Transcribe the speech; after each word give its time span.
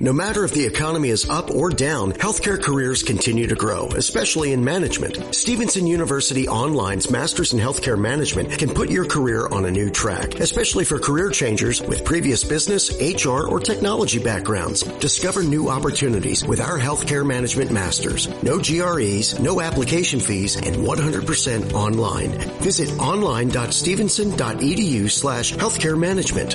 No 0.00 0.12
matter 0.12 0.44
if 0.44 0.54
the 0.54 0.64
economy 0.64 1.08
is 1.08 1.28
up 1.28 1.50
or 1.50 1.70
down, 1.70 2.12
healthcare 2.12 2.62
careers 2.62 3.02
continue 3.02 3.48
to 3.48 3.56
grow, 3.56 3.88
especially 3.88 4.52
in 4.52 4.62
management. 4.62 5.34
Stevenson 5.34 5.88
University 5.88 6.46
Online's 6.46 7.10
Masters 7.10 7.52
in 7.52 7.58
Healthcare 7.58 7.98
Management 7.98 8.60
can 8.60 8.72
put 8.72 8.92
your 8.92 9.06
career 9.06 9.48
on 9.48 9.64
a 9.64 9.72
new 9.72 9.90
track, 9.90 10.36
especially 10.36 10.84
for 10.84 11.00
career 11.00 11.30
changers 11.30 11.82
with 11.82 12.04
previous 12.04 12.44
business, 12.44 12.96
HR, 13.00 13.48
or 13.48 13.58
technology 13.58 14.20
backgrounds. 14.20 14.84
Discover 14.84 15.42
new 15.42 15.68
opportunities 15.68 16.44
with 16.44 16.60
our 16.60 16.78
Healthcare 16.78 17.26
Management 17.26 17.72
Masters. 17.72 18.28
No 18.44 18.60
GREs, 18.60 19.40
no 19.40 19.60
application 19.60 20.20
fees, 20.20 20.54
and 20.54 20.76
100% 20.76 21.72
online. 21.72 22.30
Visit 22.62 22.96
online.stevenson.edu 23.00 25.10
slash 25.10 25.54
healthcare 25.54 25.98
management. 25.98 26.54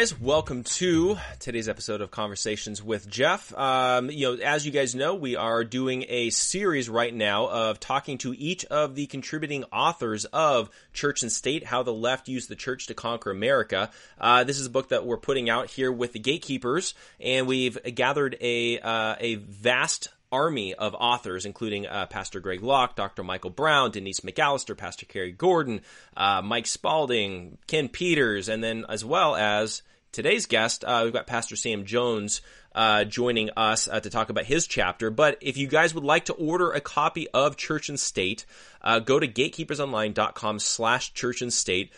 Guys, 0.00 0.18
welcome 0.18 0.64
to 0.64 1.18
today's 1.40 1.68
episode 1.68 2.00
of 2.00 2.10
Conversations 2.10 2.82
with 2.82 3.06
Jeff. 3.06 3.52
Um, 3.52 4.10
you 4.10 4.34
know, 4.34 4.42
as 4.42 4.64
you 4.64 4.72
guys 4.72 4.94
know, 4.94 5.14
we 5.14 5.36
are 5.36 5.62
doing 5.62 6.06
a 6.08 6.30
series 6.30 6.88
right 6.88 7.12
now 7.12 7.48
of 7.48 7.80
talking 7.80 8.16
to 8.18 8.32
each 8.32 8.64
of 8.64 8.94
the 8.94 9.04
contributing 9.04 9.64
authors 9.64 10.24
of 10.24 10.70
Church 10.94 11.20
and 11.20 11.30
State: 11.30 11.66
How 11.66 11.82
the 11.82 11.92
Left 11.92 12.28
Used 12.28 12.48
the 12.48 12.56
Church 12.56 12.86
to 12.86 12.94
Conquer 12.94 13.30
America. 13.30 13.90
Uh, 14.18 14.42
this 14.44 14.58
is 14.58 14.64
a 14.64 14.70
book 14.70 14.88
that 14.88 15.04
we're 15.04 15.18
putting 15.18 15.50
out 15.50 15.68
here 15.68 15.92
with 15.92 16.14
the 16.14 16.18
Gatekeepers, 16.18 16.94
and 17.20 17.46
we've 17.46 17.76
gathered 17.94 18.38
a 18.40 18.80
uh, 18.80 19.16
a 19.20 19.34
vast 19.34 20.08
army 20.32 20.74
of 20.74 20.94
authors, 20.94 21.44
including 21.44 21.86
uh, 21.86 22.06
Pastor 22.06 22.40
Greg 22.40 22.62
Locke, 22.62 22.96
Dr. 22.96 23.22
Michael 23.22 23.50
Brown, 23.50 23.90
Denise 23.90 24.20
McAllister, 24.20 24.76
Pastor 24.76 25.06
Kerry 25.06 25.32
Gordon, 25.32 25.80
uh, 26.16 26.42
Mike 26.42 26.66
Spalding, 26.66 27.58
Ken 27.66 27.88
Peters, 27.88 28.48
and 28.48 28.62
then 28.62 28.84
as 28.88 29.04
well 29.04 29.34
as 29.34 29.82
today's 30.12 30.46
guest, 30.46 30.84
uh, 30.84 31.00
we've 31.04 31.12
got 31.12 31.26
Pastor 31.26 31.56
Sam 31.56 31.84
Jones 31.84 32.42
uh, 32.74 33.04
joining 33.04 33.50
us 33.56 33.88
uh, 33.88 33.98
to 33.98 34.10
talk 34.10 34.30
about 34.30 34.44
his 34.44 34.66
chapter. 34.66 35.10
But 35.10 35.38
if 35.40 35.56
you 35.56 35.66
guys 35.66 35.94
would 35.94 36.04
like 36.04 36.26
to 36.26 36.34
order 36.34 36.70
a 36.70 36.80
copy 36.80 37.28
of 37.30 37.56
Church 37.56 37.88
and 37.88 37.98
State, 37.98 38.46
uh, 38.82 39.00
go 39.00 39.18
to 39.18 39.26
gatekeepersonline.com 39.26 40.60
slash 40.60 41.12
church 41.12 41.42
and 41.42 41.52
state. 41.52 41.92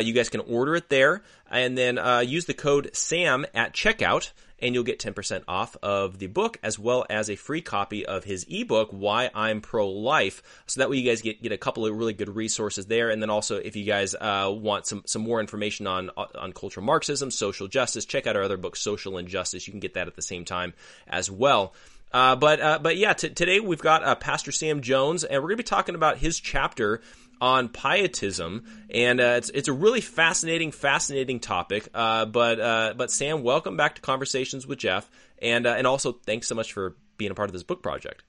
you 0.00 0.12
guys 0.12 0.28
can 0.28 0.40
order 0.40 0.76
it 0.76 0.88
there 0.88 1.22
and 1.50 1.76
then 1.76 1.98
use 2.26 2.44
the 2.44 2.54
code 2.54 2.90
SAM 2.92 3.44
at 3.52 3.72
checkout 3.74 4.30
and 4.62 4.74
you'll 4.74 4.84
get 4.84 5.00
10% 5.00 5.42
off 5.48 5.76
of 5.82 6.18
the 6.18 6.28
book 6.28 6.58
as 6.62 6.78
well 6.78 7.04
as 7.10 7.28
a 7.28 7.36
free 7.36 7.60
copy 7.60 8.06
of 8.06 8.24
his 8.24 8.46
ebook, 8.48 8.90
Why 8.90 9.28
I'm 9.34 9.60
Pro 9.60 9.90
Life. 9.90 10.42
So 10.66 10.80
that 10.80 10.88
way 10.88 10.96
you 10.96 11.10
guys 11.10 11.20
get, 11.20 11.42
get 11.42 11.52
a 11.52 11.58
couple 11.58 11.84
of 11.84 11.94
really 11.94 12.12
good 12.14 12.34
resources 12.34 12.86
there. 12.86 13.10
And 13.10 13.20
then 13.20 13.28
also, 13.28 13.56
if 13.56 13.76
you 13.76 13.84
guys 13.84 14.14
uh, 14.14 14.50
want 14.54 14.86
some, 14.86 15.02
some 15.04 15.22
more 15.22 15.40
information 15.40 15.86
on, 15.86 16.10
on 16.16 16.52
cultural 16.52 16.86
Marxism, 16.86 17.30
social 17.30 17.66
justice, 17.66 18.04
check 18.04 18.26
out 18.26 18.36
our 18.36 18.42
other 18.42 18.56
book, 18.56 18.76
Social 18.76 19.18
Injustice. 19.18 19.66
You 19.66 19.72
can 19.72 19.80
get 19.80 19.94
that 19.94 20.06
at 20.06 20.14
the 20.14 20.22
same 20.22 20.44
time 20.44 20.72
as 21.08 21.30
well. 21.30 21.74
Uh, 22.12 22.36
but 22.36 22.60
uh, 22.60 22.78
but 22.78 22.98
yeah, 22.98 23.14
t- 23.14 23.30
today 23.30 23.58
we've 23.58 23.80
got 23.80 24.04
uh, 24.04 24.14
Pastor 24.14 24.52
Sam 24.52 24.82
Jones, 24.82 25.24
and 25.24 25.42
we're 25.42 25.48
going 25.48 25.56
to 25.56 25.62
be 25.62 25.66
talking 25.66 25.94
about 25.94 26.18
his 26.18 26.38
chapter 26.38 27.00
on 27.42 27.68
pietism, 27.68 28.64
and 28.88 29.20
uh, 29.20 29.34
it's 29.36 29.50
it's 29.50 29.66
a 29.66 29.72
really 29.72 30.00
fascinating, 30.00 30.70
fascinating 30.70 31.40
topic. 31.40 31.88
Uh, 31.92 32.24
but 32.24 32.60
uh, 32.60 32.94
but 32.96 33.10
Sam, 33.10 33.42
welcome 33.42 33.76
back 33.76 33.96
to 33.96 34.00
Conversations 34.00 34.64
with 34.64 34.78
Jeff, 34.78 35.10
and 35.40 35.66
uh, 35.66 35.74
and 35.76 35.84
also 35.86 36.12
thanks 36.12 36.46
so 36.46 36.54
much 36.54 36.72
for 36.72 36.96
being 37.18 37.32
a 37.32 37.34
part 37.34 37.50
of 37.50 37.52
this 37.52 37.64
book 37.64 37.82
project. 37.82 38.22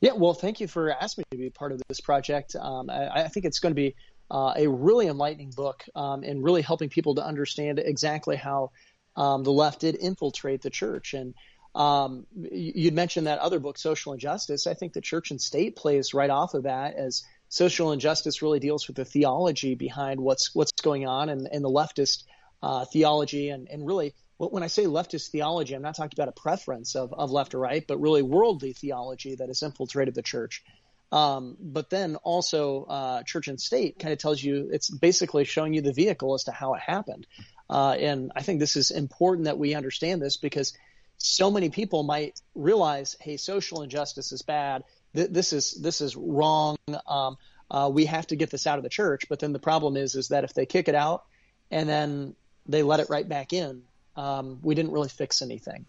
Yeah, 0.00 0.12
well, 0.12 0.34
thank 0.34 0.60
you 0.60 0.66
for 0.66 0.90
asking 0.90 1.24
me 1.30 1.36
to 1.36 1.42
be 1.42 1.46
a 1.46 1.52
part 1.52 1.70
of 1.70 1.80
this 1.88 2.00
project. 2.00 2.56
Um, 2.56 2.90
I, 2.90 3.24
I, 3.24 3.28
think 3.28 3.46
it's 3.46 3.58
going 3.58 3.72
to 3.72 3.80
be 3.80 3.96
uh, 4.30 4.52
a 4.56 4.68
really 4.68 5.08
enlightening 5.08 5.50
book 5.50 5.84
um, 5.96 6.22
and 6.22 6.44
really 6.44 6.62
helping 6.62 6.88
people 6.88 7.16
to 7.16 7.24
understand 7.24 7.80
exactly 7.80 8.36
how 8.36 8.70
um, 9.16 9.42
the 9.42 9.50
left 9.50 9.80
did 9.80 9.96
infiltrate 9.96 10.62
the 10.62 10.70
church. 10.70 11.14
And 11.14 11.34
um, 11.74 12.26
you'd 12.32 12.94
mentioned 12.94 13.26
that 13.26 13.40
other 13.40 13.58
book, 13.58 13.76
Social 13.76 14.12
Injustice. 14.12 14.68
I 14.68 14.74
think 14.74 14.92
the 14.92 15.00
church 15.00 15.32
and 15.32 15.40
state 15.40 15.74
plays 15.74 16.14
right 16.14 16.30
off 16.30 16.54
of 16.54 16.62
that 16.62 16.94
as 16.94 17.24
social 17.48 17.92
injustice 17.92 18.42
really 18.42 18.60
deals 18.60 18.86
with 18.86 18.96
the 18.96 19.04
theology 19.04 19.74
behind 19.74 20.20
what's 20.20 20.54
what's 20.54 20.72
going 20.72 21.06
on 21.06 21.28
and, 21.28 21.46
the 21.46 21.70
leftist 21.70 22.24
uh, 22.62 22.84
theology 22.84 23.50
and, 23.50 23.68
and 23.68 23.86
really 23.86 24.14
when 24.38 24.62
I 24.62 24.68
say 24.68 24.84
leftist 24.84 25.30
theology, 25.30 25.74
I'm 25.74 25.82
not 25.82 25.96
talking 25.96 26.16
about 26.16 26.28
a 26.28 26.40
preference 26.40 26.94
of, 26.94 27.12
of 27.12 27.32
left 27.32 27.54
or 27.54 27.58
right, 27.58 27.84
but 27.86 27.98
really 27.98 28.22
worldly 28.22 28.72
theology 28.72 29.34
that 29.34 29.48
has 29.48 29.62
infiltrated 29.62 30.14
the 30.14 30.22
church. 30.22 30.62
Um, 31.10 31.56
but 31.58 31.90
then 31.90 32.16
also 32.16 32.84
uh, 32.84 33.22
church 33.24 33.48
and 33.48 33.60
state 33.60 33.98
kind 33.98 34.12
of 34.12 34.18
tells 34.18 34.42
you 34.42 34.68
it's 34.70 34.90
basically 34.90 35.44
showing 35.44 35.74
you 35.74 35.80
the 35.80 35.92
vehicle 35.92 36.34
as 36.34 36.44
to 36.44 36.52
how 36.52 36.74
it 36.74 36.80
happened. 36.80 37.26
Uh, 37.68 37.96
and 37.98 38.30
I 38.36 38.42
think 38.42 38.60
this 38.60 38.76
is 38.76 38.90
important 38.90 39.46
that 39.46 39.58
we 39.58 39.74
understand 39.74 40.22
this 40.22 40.36
because 40.36 40.72
so 41.16 41.50
many 41.50 41.68
people 41.68 42.04
might 42.04 42.40
realize, 42.54 43.16
hey, 43.20 43.38
social 43.38 43.82
injustice 43.82 44.30
is 44.30 44.42
bad 44.42 44.84
th- 45.14 45.30
this 45.30 45.52
is 45.52 45.72
this 45.74 46.00
is 46.00 46.16
wrong. 46.16 46.76
Um, 47.06 47.36
uh, 47.70 47.90
we 47.92 48.06
have 48.06 48.26
to 48.28 48.36
get 48.36 48.50
this 48.50 48.66
out 48.66 48.78
of 48.78 48.82
the 48.82 48.90
church. 48.90 49.24
But 49.28 49.40
then 49.40 49.52
the 49.52 49.58
problem 49.58 49.96
is 49.96 50.14
is 50.14 50.28
that 50.28 50.44
if 50.44 50.54
they 50.54 50.66
kick 50.66 50.88
it 50.88 50.94
out 50.94 51.24
and 51.70 51.88
then 51.88 52.34
they 52.66 52.82
let 52.82 53.00
it 53.00 53.10
right 53.10 53.28
back 53.28 53.52
in, 53.52 53.82
um, 54.16 54.58
we 54.62 54.74
didn't 54.74 54.92
really 54.92 55.08
fix 55.08 55.42
anything. 55.42 55.86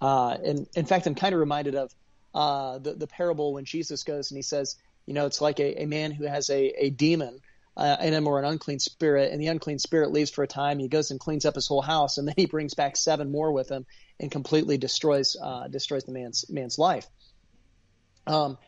Uh, 0.00 0.36
and 0.44 0.66
in 0.76 0.84
fact, 0.84 1.06
I'm 1.06 1.14
kind 1.14 1.34
of 1.34 1.40
reminded 1.40 1.74
of 1.74 1.94
uh, 2.34 2.78
the 2.78 2.94
the 2.94 3.06
parable 3.06 3.54
when 3.54 3.64
Jesus 3.64 4.04
goes 4.04 4.30
and 4.30 4.36
he 4.36 4.42
says, 4.42 4.76
you 5.06 5.14
know, 5.14 5.26
it's 5.26 5.40
like 5.40 5.60
a, 5.60 5.82
a 5.82 5.86
man 5.86 6.10
who 6.10 6.26
has 6.26 6.50
a, 6.50 6.84
a 6.84 6.90
demon 6.90 7.40
uh, 7.76 7.96
in 8.00 8.12
him 8.12 8.26
or 8.26 8.38
an 8.38 8.44
unclean 8.44 8.78
spirit, 8.78 9.32
and 9.32 9.40
the 9.40 9.48
unclean 9.48 9.78
spirit 9.78 10.10
leaves 10.10 10.30
for 10.30 10.42
a 10.42 10.46
time. 10.46 10.78
He 10.78 10.88
goes 10.88 11.10
and 11.10 11.20
cleans 11.20 11.44
up 11.44 11.54
his 11.54 11.66
whole 11.66 11.82
house, 11.82 12.18
and 12.18 12.26
then 12.26 12.34
he 12.36 12.46
brings 12.46 12.74
back 12.74 12.96
seven 12.96 13.30
more 13.30 13.52
with 13.52 13.70
him 13.70 13.86
and 14.18 14.30
completely 14.30 14.78
destroys 14.78 15.36
uh, 15.40 15.68
destroys 15.68 16.04
the 16.04 16.12
man's 16.12 16.48
man's 16.50 16.78
life. 16.78 17.06
Um, 18.26 18.58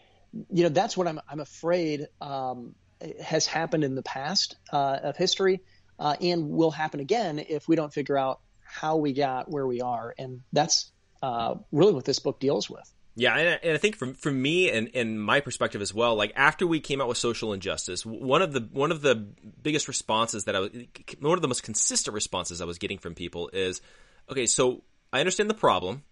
you 0.50 0.62
know, 0.62 0.68
that's 0.68 0.96
what 0.96 1.08
I'm, 1.08 1.20
I'm 1.28 1.40
afraid 1.40 2.08
um, 2.20 2.74
has 3.22 3.46
happened 3.46 3.84
in 3.84 3.94
the 3.94 4.02
past 4.02 4.56
uh, 4.72 4.98
of 5.02 5.16
history 5.16 5.60
uh, 5.98 6.16
and 6.20 6.50
will 6.50 6.70
happen 6.70 7.00
again 7.00 7.38
if 7.38 7.68
we 7.68 7.76
don't 7.76 7.92
figure 7.92 8.18
out 8.18 8.40
how 8.60 8.96
we 8.96 9.12
got 9.12 9.50
where 9.50 9.66
we 9.66 9.80
are. 9.80 10.14
And 10.18 10.42
that's 10.52 10.92
uh, 11.22 11.56
really 11.72 11.92
what 11.92 12.04
this 12.04 12.18
book 12.18 12.40
deals 12.40 12.68
with. 12.68 12.92
Yeah, 13.18 13.34
and 13.34 13.74
I 13.74 13.78
think 13.78 13.96
from 13.96 14.14
from 14.14 14.40
me 14.40 14.70
and, 14.70 14.90
and 14.94 15.20
my 15.20 15.40
perspective 15.40 15.82
as 15.82 15.92
well, 15.92 16.14
like 16.14 16.32
after 16.36 16.68
we 16.68 16.78
came 16.78 17.00
out 17.00 17.08
with 17.08 17.18
social 17.18 17.52
injustice, 17.52 18.06
one 18.06 18.42
of 18.42 18.52
the 18.52 18.68
one 18.70 18.92
of 18.92 19.02
the 19.02 19.16
biggest 19.16 19.88
responses 19.88 20.44
that 20.44 20.54
I 20.54 20.60
was 20.60 20.70
one 21.18 21.32
of 21.36 21.42
the 21.42 21.48
most 21.48 21.64
consistent 21.64 22.14
responses 22.14 22.60
I 22.60 22.64
was 22.64 22.78
getting 22.78 22.98
from 22.98 23.16
people 23.16 23.50
is, 23.52 23.80
okay, 24.30 24.46
so 24.46 24.84
I 25.12 25.18
understand 25.18 25.50
the 25.50 25.54
problem, 25.54 26.04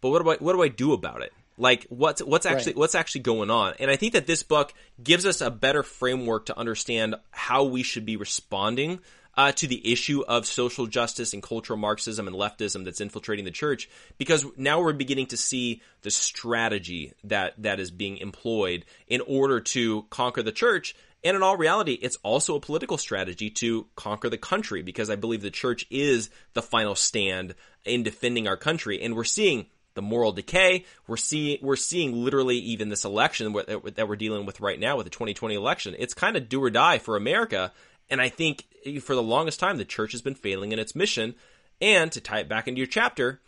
but 0.00 0.08
what 0.08 0.22
do 0.22 0.30
I 0.30 0.36
what 0.36 0.54
do 0.54 0.62
I 0.62 0.68
do 0.68 0.94
about 0.94 1.20
it? 1.20 1.34
Like 1.58 1.86
what's 1.88 2.22
what's 2.22 2.46
actually 2.46 2.72
right. 2.72 2.78
what's 2.78 2.94
actually 2.94 3.22
going 3.22 3.50
on? 3.50 3.74
And 3.80 3.90
I 3.90 3.96
think 3.96 4.12
that 4.12 4.26
this 4.26 4.42
book 4.42 4.72
gives 5.02 5.26
us 5.26 5.40
a 5.40 5.50
better 5.50 5.82
framework 5.82 6.46
to 6.46 6.58
understand 6.58 7.16
how 7.30 7.64
we 7.64 7.82
should 7.82 8.06
be 8.06 8.16
responding 8.16 9.00
uh, 9.36 9.52
to 9.52 9.66
the 9.66 9.92
issue 9.92 10.22
of 10.26 10.46
social 10.46 10.86
justice 10.86 11.32
and 11.32 11.42
cultural 11.42 11.78
Marxism 11.78 12.26
and 12.26 12.36
leftism 12.36 12.84
that's 12.84 13.00
infiltrating 13.00 13.44
the 13.44 13.50
church, 13.50 13.88
because 14.18 14.44
now 14.56 14.80
we're 14.80 14.92
beginning 14.92 15.26
to 15.26 15.36
see 15.36 15.82
the 16.02 16.10
strategy 16.10 17.12
that 17.24 17.54
that 17.62 17.80
is 17.80 17.90
being 17.90 18.18
employed 18.18 18.84
in 19.06 19.20
order 19.20 19.60
to 19.60 20.06
conquer 20.10 20.42
the 20.42 20.52
church. 20.52 20.94
And 21.24 21.36
in 21.36 21.42
all 21.42 21.56
reality, 21.56 21.94
it's 21.94 22.18
also 22.22 22.54
a 22.54 22.60
political 22.60 22.96
strategy 22.96 23.50
to 23.50 23.88
conquer 23.96 24.28
the 24.28 24.38
country, 24.38 24.82
because 24.82 25.10
I 25.10 25.16
believe 25.16 25.42
the 25.42 25.50
church 25.50 25.84
is 25.90 26.30
the 26.54 26.62
final 26.62 26.94
stand 26.94 27.56
in 27.84 28.04
defending 28.04 28.46
our 28.46 28.56
country, 28.56 29.02
and 29.02 29.16
we're 29.16 29.24
seeing 29.24 29.66
the 29.98 30.02
moral 30.02 30.32
decay. 30.32 30.86
We're 31.06 31.18
seeing 31.18 31.58
we're 31.60 31.76
seeing 31.76 32.24
literally 32.24 32.56
even 32.56 32.88
this 32.88 33.04
election 33.04 33.52
that 33.52 34.08
we're 34.08 34.16
dealing 34.16 34.46
with 34.46 34.60
right 34.60 34.80
now 34.80 34.96
with 34.96 35.04
the 35.04 35.10
2020 35.10 35.54
election. 35.54 35.94
It's 35.98 36.14
kind 36.14 36.36
of 36.36 36.48
do 36.48 36.62
or 36.62 36.70
die 36.70 36.98
for 36.98 37.16
America, 37.16 37.72
and 38.08 38.20
I 38.20 38.28
think 38.30 38.64
for 39.02 39.14
the 39.14 39.22
longest 39.22 39.60
time, 39.60 39.76
the 39.76 39.84
church 39.84 40.12
has 40.12 40.22
been 40.22 40.34
failing 40.34 40.72
in 40.72 40.78
its 40.78 40.94
mission. 40.94 41.34
And 41.80 42.10
to 42.12 42.20
tie 42.20 42.40
it 42.40 42.48
back 42.48 42.66
into 42.66 42.78
your 42.78 42.88
chapter, 42.88 43.40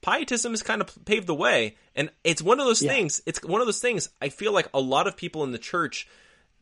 pietism 0.00 0.52
has 0.52 0.62
kind 0.62 0.80
of 0.80 1.04
paved 1.04 1.26
the 1.26 1.34
way. 1.34 1.76
And 1.96 2.10
it's 2.22 2.42
one 2.42 2.60
of 2.60 2.66
those 2.66 2.82
yeah. 2.82 2.92
things, 2.92 3.22
it's 3.26 3.42
one 3.42 3.60
of 3.60 3.66
those 3.66 3.80
things, 3.80 4.10
I 4.20 4.28
feel 4.28 4.52
like 4.52 4.68
a 4.74 4.80
lot 4.80 5.06
of 5.06 5.16
people 5.16 5.42
in 5.44 5.52
the 5.52 5.58
church, 5.58 6.06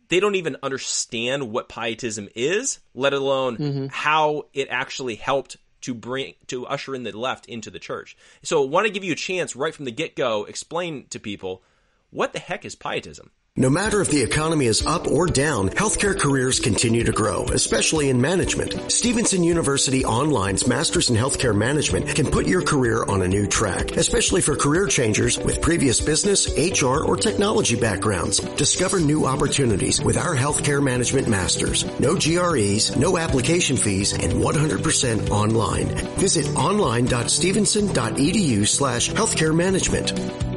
they 0.09 0.21
don't 0.21 0.37
even 0.37 0.57
understand 0.63 1.51
what 1.51 1.69
pietism 1.69 2.29
is, 2.35 2.79
let 2.95 3.13
alone 3.13 3.57
mm-hmm. 3.57 3.87
how 3.91 4.47
it 4.55 4.69
actually 4.71 5.17
helped 5.17 5.57
to 5.83 5.95
bring 5.95 6.35
to 6.49 6.67
usher 6.67 6.95
in 6.95 7.03
the 7.03 7.17
left 7.17 7.47
into 7.47 7.71
the 7.71 7.79
church. 7.79 8.17
So 8.43 8.63
I 8.63 8.67
want 8.67 8.87
to 8.87 8.93
give 8.93 9.05
you 9.05 9.13
a 9.13 9.17
chance 9.17 9.55
right 9.55 9.75
from 9.75 9.85
the 9.85 9.91
get 9.91 10.17
go, 10.17 10.45
explain 10.45 11.07
to 11.11 11.21
people 11.21 11.63
what 12.11 12.33
the 12.33 12.39
heck 12.39 12.65
is 12.65 12.75
pietism? 12.75 13.31
No 13.55 13.69
matter 13.69 14.01
if 14.01 14.09
the 14.09 14.23
economy 14.23 14.65
is 14.65 14.87
up 14.87 15.07
or 15.07 15.27
down, 15.27 15.69
healthcare 15.69 16.19
careers 16.19 16.59
continue 16.59 17.05
to 17.05 17.13
grow, 17.13 17.45
especially 17.45 18.09
in 18.09 18.19
management. 18.19 18.91
Stevenson 18.91 19.45
University 19.45 20.07
Online's 20.07 20.67
Masters 20.67 21.11
in 21.11 21.17
Healthcare 21.17 21.55
Management 21.55 22.07
can 22.07 22.31
put 22.31 22.47
your 22.47 22.63
career 22.63 23.05
on 23.05 23.21
a 23.21 23.29
new 23.29 23.47
track, 23.47 23.91
especially 23.99 24.41
for 24.41 24.57
career 24.57 24.87
changers 24.87 25.39
with 25.39 25.61
previous 25.61 26.01
business, 26.01 26.49
HR, 26.57 27.05
or 27.05 27.15
technology 27.15 27.79
backgrounds. 27.79 28.39
Discover 28.39 29.01
new 29.01 29.27
opportunities 29.27 30.03
with 30.03 30.17
our 30.17 30.35
Healthcare 30.35 30.83
Management 30.83 31.29
Masters. 31.29 31.85
No 32.01 32.15
GREs, 32.15 32.97
no 32.97 33.19
application 33.19 33.77
fees, 33.77 34.15
and 34.15 34.33
100% 34.33 35.29
online. 35.29 35.89
Visit 36.17 36.49
online.stevenson.edu 36.57 38.67
slash 38.67 39.11
healthcare 39.11 39.55
management. 39.55 40.52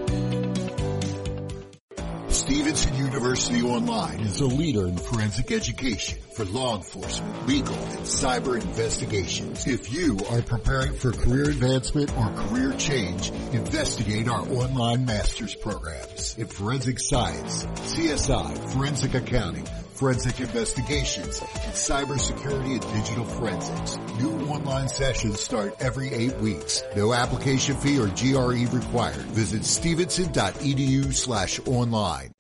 Stevenson 2.36 2.94
University 2.98 3.62
Online 3.62 4.20
is 4.20 4.42
a 4.42 4.46
leader 4.46 4.88
in 4.88 4.98
forensic 4.98 5.54
education 5.54 6.20
for 6.34 6.44
law 6.44 6.76
enforcement, 6.76 7.48
legal, 7.48 7.74
and 7.74 8.02
cyber 8.02 8.62
investigations. 8.62 9.66
If 9.66 9.94
you 9.94 10.20
are 10.30 10.42
preparing 10.42 10.96
for 10.96 11.14
career 11.14 11.50
advancement 11.50 12.12
or 12.18 12.28
career 12.36 12.74
change, 12.74 13.30
investigate 13.54 14.28
our 14.28 14.42
online 14.50 15.06
master's 15.06 15.56
programs 15.56 16.38
in 16.38 16.48
forensic 16.48 17.00
science, 17.00 17.64
CSI, 17.64 18.74
forensic 18.74 19.14
accounting, 19.14 19.66
forensic 19.96 20.40
investigations, 20.40 21.40
cybersecurity 21.40 22.74
and 22.74 22.94
digital 22.94 23.26
forensics. 23.26 23.98
New 24.20 24.32
online 24.48 24.90
sessions 24.90 25.40
start 25.40 25.76
every 25.80 26.10
eight 26.14 26.36
weeks. 26.38 26.84
No 26.96 27.14
application 27.14 27.76
fee 27.78 27.98
or 27.98 28.08
GRE 28.08 28.66
required. 28.76 29.26
Visit 29.34 29.64
stevenson.edu 29.64 31.14
slash 31.14 31.60
online. 31.66 32.32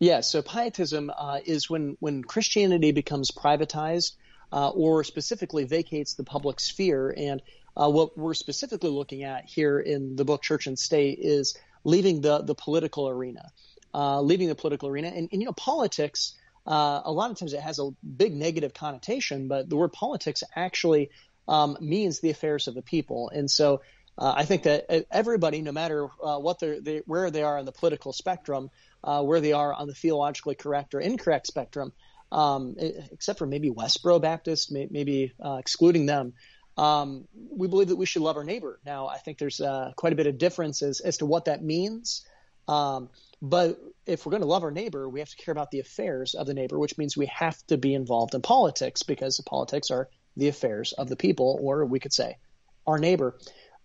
Yeah, 0.00 0.20
so 0.20 0.42
pietism 0.42 1.10
uh, 1.16 1.38
is 1.44 1.70
when, 1.70 1.96
when 2.00 2.24
Christianity 2.24 2.92
becomes 2.92 3.30
privatized 3.30 4.12
uh, 4.52 4.70
or 4.70 5.04
specifically 5.04 5.64
vacates 5.64 6.14
the 6.14 6.24
public 6.24 6.60
sphere. 6.60 7.14
And 7.16 7.40
uh, 7.76 7.90
what 7.90 8.18
we're 8.18 8.34
specifically 8.34 8.90
looking 8.90 9.22
at 9.22 9.44
here 9.46 9.78
in 9.78 10.16
the 10.16 10.24
book 10.24 10.42
Church 10.42 10.66
and 10.66 10.78
State 10.78 11.18
is 11.20 11.56
leaving 11.84 12.20
the, 12.20 12.42
the 12.42 12.54
political 12.54 13.08
arena. 13.08 13.50
Uh, 13.94 14.20
leaving 14.20 14.48
the 14.48 14.56
political 14.56 14.88
arena. 14.88 15.06
And, 15.06 15.28
and 15.30 15.40
you 15.40 15.46
know, 15.46 15.52
politics, 15.52 16.34
uh, 16.66 17.02
a 17.04 17.12
lot 17.12 17.30
of 17.30 17.38
times 17.38 17.52
it 17.52 17.60
has 17.60 17.78
a 17.78 17.90
big 18.02 18.34
negative 18.34 18.74
connotation, 18.74 19.48
but 19.48 19.68
the 19.68 19.76
word 19.76 19.92
politics 19.92 20.42
actually 20.54 21.10
um, 21.46 21.76
means 21.80 22.20
the 22.20 22.30
affairs 22.30 22.68
of 22.68 22.74
the 22.74 22.82
people. 22.82 23.30
And 23.30 23.50
so 23.50 23.82
uh, 24.16 24.32
I 24.36 24.44
think 24.44 24.62
that 24.62 25.06
everybody, 25.10 25.60
no 25.60 25.72
matter 25.72 26.06
what 26.06 26.60
they're, 26.60 26.80
they, 26.80 27.02
where 27.06 27.30
they 27.30 27.42
are 27.42 27.58
on 27.58 27.64
the 27.64 27.72
political 27.72 28.12
spectrum, 28.12 28.70
uh, 29.02 29.22
where 29.22 29.40
they 29.40 29.52
are 29.52 29.72
on 29.72 29.86
the 29.86 29.94
theologically 29.94 30.54
correct 30.54 30.94
or 30.94 31.00
incorrect 31.00 31.46
spectrum, 31.46 31.92
um, 32.32 32.76
except 32.78 33.38
for 33.38 33.46
maybe 33.46 33.70
Westboro 33.70 34.20
Baptist, 34.20 34.72
may, 34.72 34.88
maybe 34.90 35.32
uh, 35.44 35.56
excluding 35.56 36.06
them. 36.06 36.32
Um, 36.76 37.28
we 37.50 37.68
believe 37.68 37.88
that 37.88 37.96
we 37.96 38.06
should 38.06 38.22
love 38.22 38.36
our 38.36 38.44
neighbor. 38.44 38.80
Now, 38.84 39.06
I 39.06 39.18
think 39.18 39.38
there's 39.38 39.60
uh, 39.60 39.92
quite 39.96 40.12
a 40.12 40.16
bit 40.16 40.26
of 40.26 40.38
differences 40.38 41.00
as 41.00 41.18
to 41.18 41.26
what 41.26 41.44
that 41.44 41.62
means. 41.62 42.26
Um, 42.66 43.10
but 43.42 43.78
if 44.06 44.24
we're 44.24 44.30
going 44.30 44.42
to 44.42 44.48
love 44.48 44.64
our 44.64 44.70
neighbor, 44.70 45.08
we 45.08 45.20
have 45.20 45.28
to 45.28 45.36
care 45.36 45.52
about 45.52 45.70
the 45.70 45.80
affairs 45.80 46.34
of 46.34 46.46
the 46.46 46.54
neighbor, 46.54 46.78
which 46.78 46.96
means 46.96 47.16
we 47.16 47.26
have 47.26 47.56
to 47.66 47.76
be 47.76 47.94
involved 47.94 48.34
in 48.34 48.42
politics 48.42 49.02
because 49.02 49.36
the 49.36 49.42
politics 49.42 49.90
are 49.90 50.08
the 50.36 50.48
affairs 50.48 50.92
of 50.92 51.08
the 51.08 51.16
people, 51.16 51.58
or 51.60 51.84
we 51.84 52.00
could 52.00 52.12
say 52.12 52.38
our 52.86 52.98
neighbor. 52.98 53.38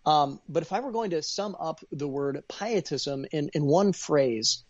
Um, 0.06 0.40
but 0.48 0.64
if 0.64 0.72
I 0.72 0.80
were 0.80 0.92
going 0.92 1.12
to 1.12 1.22
sum 1.22 1.56
up 1.60 1.82
the 1.92 2.08
word 2.08 2.44
pietism 2.48 3.26
in, 3.32 3.50
in 3.54 3.66
one 3.66 3.94
phrase, 3.94 4.64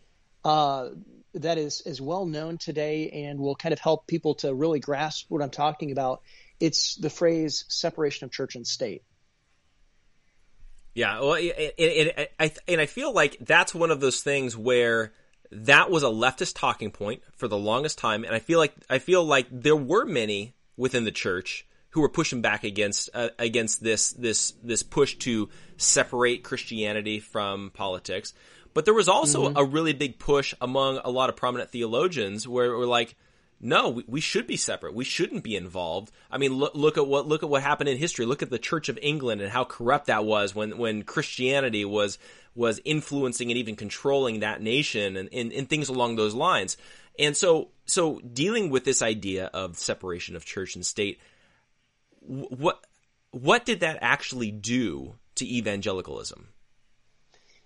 uh, 0.44 0.90
that 1.34 1.58
is 1.58 1.82
is 1.82 2.00
well 2.00 2.26
known 2.26 2.58
today 2.58 3.10
and 3.26 3.38
will 3.38 3.54
kind 3.54 3.72
of 3.72 3.78
help 3.78 4.06
people 4.06 4.34
to 4.36 4.52
really 4.52 4.80
grasp 4.80 5.26
what 5.28 5.42
I'm 5.42 5.50
talking 5.50 5.92
about. 5.92 6.22
It's 6.58 6.96
the 6.96 7.10
phrase 7.10 7.64
separation 7.68 8.24
of 8.24 8.32
church 8.32 8.56
and 8.56 8.66
state. 8.66 9.02
Yeah, 10.94 11.20
well, 11.20 11.34
it, 11.34 11.74
it, 11.78 12.08
it, 12.16 12.32
I, 12.38 12.52
and 12.66 12.80
I 12.80 12.86
feel 12.86 13.12
like 13.12 13.36
that's 13.40 13.74
one 13.74 13.90
of 13.90 14.00
those 14.00 14.22
things 14.22 14.56
where 14.56 15.12
that 15.52 15.90
was 15.90 16.02
a 16.02 16.06
leftist 16.06 16.54
talking 16.56 16.90
point 16.90 17.22
for 17.36 17.48
the 17.48 17.56
longest 17.56 17.98
time, 17.98 18.24
and 18.24 18.34
I 18.34 18.38
feel 18.38 18.58
like 18.58 18.74
I 18.88 18.98
feel 18.98 19.24
like 19.24 19.46
there 19.50 19.76
were 19.76 20.04
many 20.04 20.54
within 20.76 21.04
the 21.04 21.12
church 21.12 21.66
who 21.90 22.00
were 22.00 22.08
pushing 22.08 22.40
back 22.40 22.64
against 22.64 23.10
uh, 23.14 23.30
against 23.38 23.82
this 23.82 24.12
this 24.12 24.52
this 24.62 24.82
push 24.82 25.16
to 25.16 25.48
separate 25.76 26.42
Christianity 26.44 27.20
from 27.20 27.70
politics. 27.70 28.32
But 28.72 28.84
there 28.84 28.94
was 28.94 29.08
also 29.08 29.48
mm-hmm. 29.48 29.56
a 29.56 29.64
really 29.64 29.92
big 29.92 30.18
push 30.18 30.54
among 30.60 30.98
a 30.98 31.10
lot 31.10 31.28
of 31.28 31.36
prominent 31.36 31.70
theologians 31.70 32.46
where 32.46 32.76
we're 32.76 32.86
like, 32.86 33.16
no, 33.62 33.90
we, 33.90 34.04
we, 34.06 34.20
should 34.20 34.46
be 34.46 34.56
separate. 34.56 34.94
We 34.94 35.04
shouldn't 35.04 35.44
be 35.44 35.54
involved. 35.54 36.10
I 36.30 36.38
mean, 36.38 36.54
look, 36.54 36.74
look 36.74 36.96
at 36.96 37.06
what 37.06 37.28
look 37.28 37.42
at 37.42 37.48
what 37.50 37.62
happened 37.62 37.90
in 37.90 37.98
history. 37.98 38.24
Look 38.24 38.42
at 38.42 38.48
the 38.48 38.58
Church 38.58 38.88
of 38.88 38.98
England 39.02 39.42
and 39.42 39.50
how 39.50 39.64
corrupt 39.64 40.06
that 40.06 40.24
was 40.24 40.54
when 40.54 40.78
when 40.78 41.02
Christianity 41.02 41.84
was 41.84 42.18
was 42.54 42.80
influencing 42.84 43.50
and 43.50 43.58
even 43.58 43.76
controlling 43.76 44.40
that 44.40 44.62
nation 44.62 45.16
and, 45.16 45.28
and, 45.32 45.52
and 45.52 45.68
things 45.68 45.88
along 45.88 46.16
those 46.16 46.34
lines. 46.34 46.78
And 47.18 47.36
so 47.36 47.68
so 47.84 48.18
dealing 48.20 48.70
with 48.70 48.84
this 48.84 49.02
idea 49.02 49.50
of 49.52 49.76
separation 49.76 50.36
of 50.36 50.44
church 50.46 50.74
and 50.74 50.84
state, 50.84 51.20
what 52.20 52.82
what 53.30 53.66
did 53.66 53.80
that 53.80 53.98
actually 54.00 54.50
do 54.50 55.16
to 55.34 55.46
evangelicalism? 55.46 56.48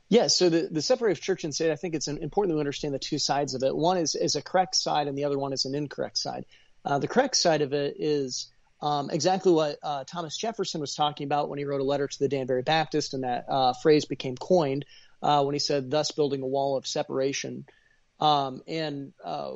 Yeah, 0.09 0.27
so 0.27 0.49
the, 0.49 0.69
the 0.71 0.83
separation 0.83 1.19
of 1.19 1.23
church 1.23 1.45
and 1.45 1.55
state, 1.55 1.73
I 1.73 1.77
think 1.77 1.95
it's 1.95 2.09
important 2.09 2.55
to 2.55 2.61
understand 2.61 2.95
the 2.95 2.99
two 2.99 3.19
sides 3.19 3.55
of 3.55 3.63
it. 3.63 3.75
One 3.75 3.97
is, 3.97 4.15
is 4.15 4.37
a 4.37 4.43
correct 4.43 4.77
side, 4.77 5.09
and 5.09 5.17
the 5.17 5.25
other 5.25 5.39
one 5.39 5.53
is 5.53 5.65
an 5.65 5.75
incorrect 5.75 6.19
side. 6.19 6.45
Uh, 6.85 6.99
the 6.99 7.09
correct 7.09 7.37
side 7.37 7.63
of 7.63 7.73
it 7.73 7.97
is 7.99 8.53
um, 8.83 9.09
exactly 9.11 9.51
what 9.51 9.79
uh, 9.83 10.05
Thomas 10.05 10.37
Jefferson 10.37 10.81
was 10.81 10.95
talking 10.95 11.25
about 11.25 11.49
when 11.49 11.59
he 11.59 11.65
wrote 11.65 11.81
a 11.81 11.85
letter 11.85 12.07
to 12.07 12.19
the 12.19 12.29
Danbury 12.29 12.63
Baptist, 12.63 13.15
and 13.15 13.25
that 13.25 13.47
uh, 13.49 13.73
phrase 13.73 14.05
became 14.05 14.37
coined 14.37 14.85
uh, 15.23 15.43
when 15.43 15.55
he 15.55 15.59
said, 15.59 15.91
"Thus 15.91 16.11
building 16.11 16.43
a 16.43 16.47
wall 16.47 16.77
of 16.77 16.87
separation." 16.87 17.65
Um, 18.21 18.63
and 18.69 19.15
uh, 19.25 19.53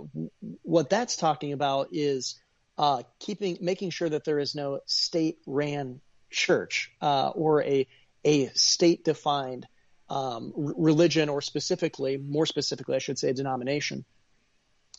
what 0.62 0.88
that's 0.88 1.17
talking 1.17 1.52
about 1.52 1.88
is 1.93 2.40
uh, 2.78 3.02
keeping, 3.19 3.59
making 3.61 3.90
sure 3.90 4.09
that 4.09 4.25
there 4.25 4.38
is 4.38 4.55
no 4.55 4.81
state-ran 4.87 6.00
church 6.31 6.90
or 7.02 7.62
a 7.62 7.87
a 8.25 8.47
state-defined 8.55 9.67
um, 10.10 10.52
religion 10.56 11.28
or 11.28 11.40
specifically, 11.40 12.16
more 12.16 12.46
specifically, 12.46 12.96
I 12.96 12.98
should 12.98 13.18
say, 13.18 13.32
denomination. 13.32 14.04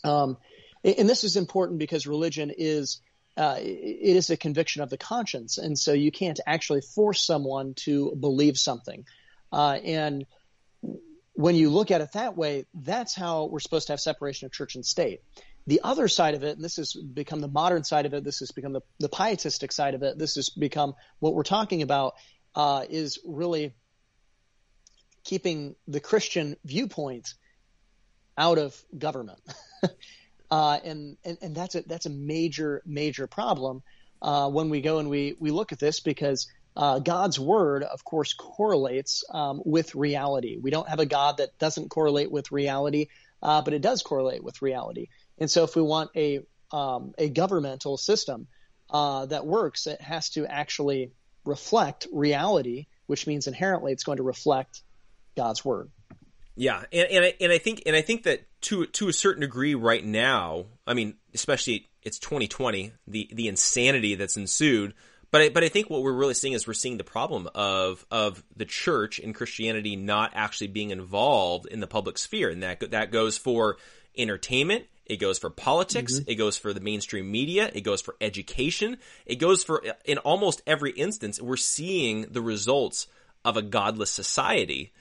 Um, 0.03 0.37
and 0.83 1.09
this 1.09 1.23
is 1.23 1.35
important 1.35 1.79
because 1.79 2.07
religion 2.07 2.51
is 2.55 3.01
uh, 3.37 3.57
it 3.59 4.15
is 4.15 4.29
a 4.29 4.37
conviction 4.37 4.81
of 4.81 4.89
the 4.89 4.97
conscience, 4.97 5.57
and 5.57 5.77
so 5.77 5.93
you 5.93 6.11
can't 6.11 6.39
actually 6.45 6.81
force 6.81 7.25
someone 7.25 7.73
to 7.73 8.15
believe 8.19 8.57
something. 8.57 9.05
Uh, 9.51 9.77
and 9.83 10.25
when 11.33 11.55
you 11.55 11.69
look 11.69 11.89
at 11.89 12.01
it 12.01 12.11
that 12.13 12.35
way, 12.35 12.65
that's 12.73 13.15
how 13.15 13.45
we're 13.45 13.61
supposed 13.61 13.87
to 13.87 13.93
have 13.93 13.99
separation 14.01 14.45
of 14.45 14.51
church 14.51 14.75
and 14.75 14.85
state. 14.85 15.21
The 15.67 15.81
other 15.83 16.07
side 16.07 16.33
of 16.33 16.43
it, 16.43 16.55
and 16.55 16.63
this 16.63 16.75
has 16.77 16.93
become 16.93 17.39
the 17.39 17.47
modern 17.47 17.83
side 17.83 18.05
of 18.05 18.13
it, 18.13 18.23
this 18.25 18.39
has 18.39 18.51
become 18.51 18.73
the, 18.73 18.81
the 18.99 19.07
pietistic 19.07 19.71
side 19.71 19.93
of 19.93 20.03
it, 20.03 20.17
this 20.17 20.35
has 20.35 20.49
become 20.49 20.95
what 21.19 21.33
we're 21.33 21.43
talking 21.43 21.81
about, 21.81 22.15
uh, 22.55 22.83
is 22.89 23.19
really 23.23 23.73
keeping 25.29 25.75
the 25.87 25.99
Christian 25.99 26.55
viewpoint 26.65 27.35
out 28.35 28.57
of 28.57 28.75
government. 28.97 29.39
uh, 30.51 30.79
and, 30.83 31.17
and, 31.23 31.37
and 31.43 31.55
that's 31.55 31.75
a, 31.75 31.83
that's 31.83 32.07
a 32.07 32.09
major, 32.09 32.81
major 32.83 33.27
problem, 33.27 33.83
uh, 34.23 34.49
when 34.49 34.71
we 34.71 34.81
go 34.81 34.97
and 34.97 35.07
we, 35.07 35.35
we 35.39 35.51
look 35.51 35.71
at 35.71 35.77
this 35.77 35.99
because, 35.99 36.51
uh, 36.75 36.97
God's 36.97 37.39
word, 37.39 37.83
of 37.83 38.03
course, 38.03 38.33
correlates, 38.33 39.23
um, 39.31 39.61
with 39.63 39.93
reality. 39.93 40.57
We 40.59 40.71
don't 40.71 40.89
have 40.89 40.99
a 40.99 41.05
God 41.05 41.37
that 41.37 41.59
doesn't 41.59 41.89
correlate 41.89 42.31
with 42.31 42.51
reality, 42.51 43.09
uh, 43.43 43.61
but 43.61 43.75
it 43.75 43.83
does 43.83 44.01
correlate 44.01 44.43
with 44.43 44.63
reality. 44.63 45.09
And 45.37 45.51
so 45.51 45.63
if 45.63 45.75
we 45.75 45.83
want 45.83 46.09
a, 46.15 46.39
um, 46.71 47.13
a 47.19 47.29
governmental 47.29 47.97
system, 47.97 48.47
uh, 48.89 49.27
that 49.27 49.45
works, 49.45 49.85
it 49.85 50.01
has 50.01 50.31
to 50.31 50.47
actually 50.47 51.11
reflect 51.45 52.07
reality, 52.11 52.87
which 53.05 53.27
means 53.27 53.45
inherently 53.45 53.91
it's 53.91 54.03
going 54.03 54.17
to 54.17 54.23
reflect 54.23 54.81
God's 55.39 55.63
word. 55.63 55.89
Yeah, 56.55 56.83
and 56.91 57.09
and 57.09 57.25
I, 57.25 57.33
and 57.39 57.51
I 57.53 57.57
think 57.57 57.83
and 57.85 57.95
I 57.95 58.01
think 58.01 58.23
that 58.23 58.41
to 58.63 58.85
to 58.87 59.07
a 59.07 59.13
certain 59.13 59.41
degree 59.41 59.75
right 59.75 60.03
now, 60.03 60.65
I 60.85 60.93
mean, 60.93 61.15
especially 61.33 61.87
it's 62.03 62.19
2020, 62.19 62.91
the 63.07 63.29
the 63.31 63.47
insanity 63.47 64.15
that's 64.15 64.35
ensued. 64.35 64.93
But 65.31 65.41
I, 65.41 65.49
but 65.49 65.63
I 65.63 65.69
think 65.69 65.89
what 65.89 66.01
we're 66.01 66.11
really 66.11 66.33
seeing 66.33 66.53
is 66.53 66.67
we're 66.67 66.73
seeing 66.73 66.97
the 66.97 67.05
problem 67.05 67.47
of 67.55 68.05
of 68.11 68.43
the 68.57 68.65
church 68.65 69.19
and 69.19 69.33
Christianity 69.33 69.95
not 69.95 70.31
actually 70.35 70.67
being 70.67 70.89
involved 70.89 71.65
in 71.67 71.79
the 71.79 71.87
public 71.87 72.17
sphere, 72.17 72.49
and 72.49 72.61
that 72.61 72.91
that 72.91 73.11
goes 73.11 73.37
for 73.37 73.77
entertainment, 74.17 74.85
it 75.05 75.17
goes 75.17 75.39
for 75.39 75.49
politics, 75.49 76.19
mm-hmm. 76.19 76.29
it 76.29 76.35
goes 76.35 76.57
for 76.57 76.73
the 76.73 76.81
mainstream 76.81 77.31
media, 77.31 77.71
it 77.73 77.81
goes 77.81 78.01
for 78.01 78.15
education, 78.19 78.97
it 79.25 79.35
goes 79.35 79.63
for 79.63 79.81
in 80.03 80.17
almost 80.17 80.61
every 80.67 80.91
instance 80.91 81.41
we're 81.41 81.55
seeing 81.55 82.23
the 82.23 82.41
results 82.41 83.07
of 83.45 83.55
a 83.55 83.61
godless 83.61 84.11
society 84.11 84.91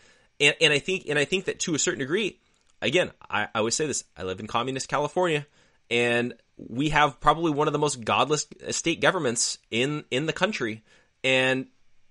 and, 0.40 0.54
and 0.61 0.73
I 0.73 0.78
think 0.78 1.07
and 1.09 1.18
I 1.18 1.25
think 1.25 1.47
that 1.47 1.61
to 1.61 1.75
a 1.75 1.78
certain 1.78 2.00
degree, 2.00 2.38
again, 2.80 3.11
I, 3.28 3.45
I 3.45 3.59
always 3.59 3.75
say 3.75 3.87
this: 3.87 4.04
I 4.16 4.23
live 4.23 4.40
in 4.40 4.47
communist 4.47 4.88
California, 4.88 5.47
and 5.90 6.35
we 6.57 6.90
have 6.90 7.21
probably 7.21 7.52
one 7.52 7.66
of 7.68 7.73
the 7.73 7.78
most 7.78 8.04
godless 8.04 8.47
state 8.71 9.00
governments 9.00 9.59
in 9.71 10.04
in 10.11 10.26
the 10.26 10.33
country, 10.33 10.83
and 11.23 11.66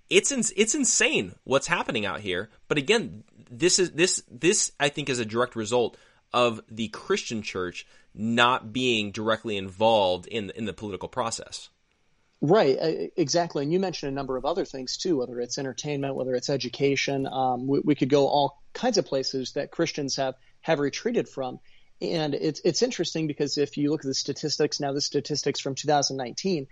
it's 0.09 0.31
in, 0.31 0.43
it's 0.55 0.75
insane 0.75 1.35
what's 1.43 1.67
happening 1.67 2.05
out 2.05 2.21
here. 2.21 2.49
But 2.67 2.77
again, 2.77 3.23
this 3.49 3.79
is 3.79 3.91
this 3.91 4.23
this 4.29 4.71
I 4.79 4.89
think 4.89 5.09
is 5.09 5.19
a 5.19 5.25
direct 5.25 5.55
result 5.55 5.97
of 6.33 6.61
the 6.69 6.89
Christian 6.89 7.41
church 7.41 7.85
not 8.13 8.73
being 8.73 9.11
directly 9.11 9.57
involved 9.57 10.27
in 10.27 10.51
in 10.51 10.65
the 10.65 10.73
political 10.73 11.09
process. 11.09 11.69
Right, 12.39 13.11
exactly. 13.17 13.63
And 13.63 13.73
you 13.73 13.79
mentioned 13.79 14.11
a 14.11 14.15
number 14.15 14.37
of 14.37 14.45
other 14.45 14.63
things 14.63 14.97
too, 14.97 15.17
whether 15.17 15.39
it's 15.39 15.57
entertainment, 15.57 16.15
whether 16.15 16.35
it's 16.35 16.51
education. 16.51 17.25
Um, 17.25 17.65
we, 17.65 17.79
we, 17.79 17.95
could 17.95 18.09
go 18.09 18.27
all 18.27 18.61
kinds 18.73 18.99
of 18.99 19.07
places 19.07 19.53
that 19.53 19.71
Christians 19.71 20.17
have 20.17 20.35
have 20.61 20.79
retreated 20.79 21.27
from. 21.27 21.59
And 21.99 22.35
it's 22.35 22.61
it's 22.63 22.83
interesting 22.83 23.25
because 23.25 23.57
if 23.57 23.75
you 23.75 23.89
look 23.89 24.01
at 24.01 24.05
the 24.05 24.13
statistics 24.13 24.79
now, 24.79 24.93
the 24.93 25.01
statistics 25.01 25.59
from 25.59 25.73
2019, 25.73 26.67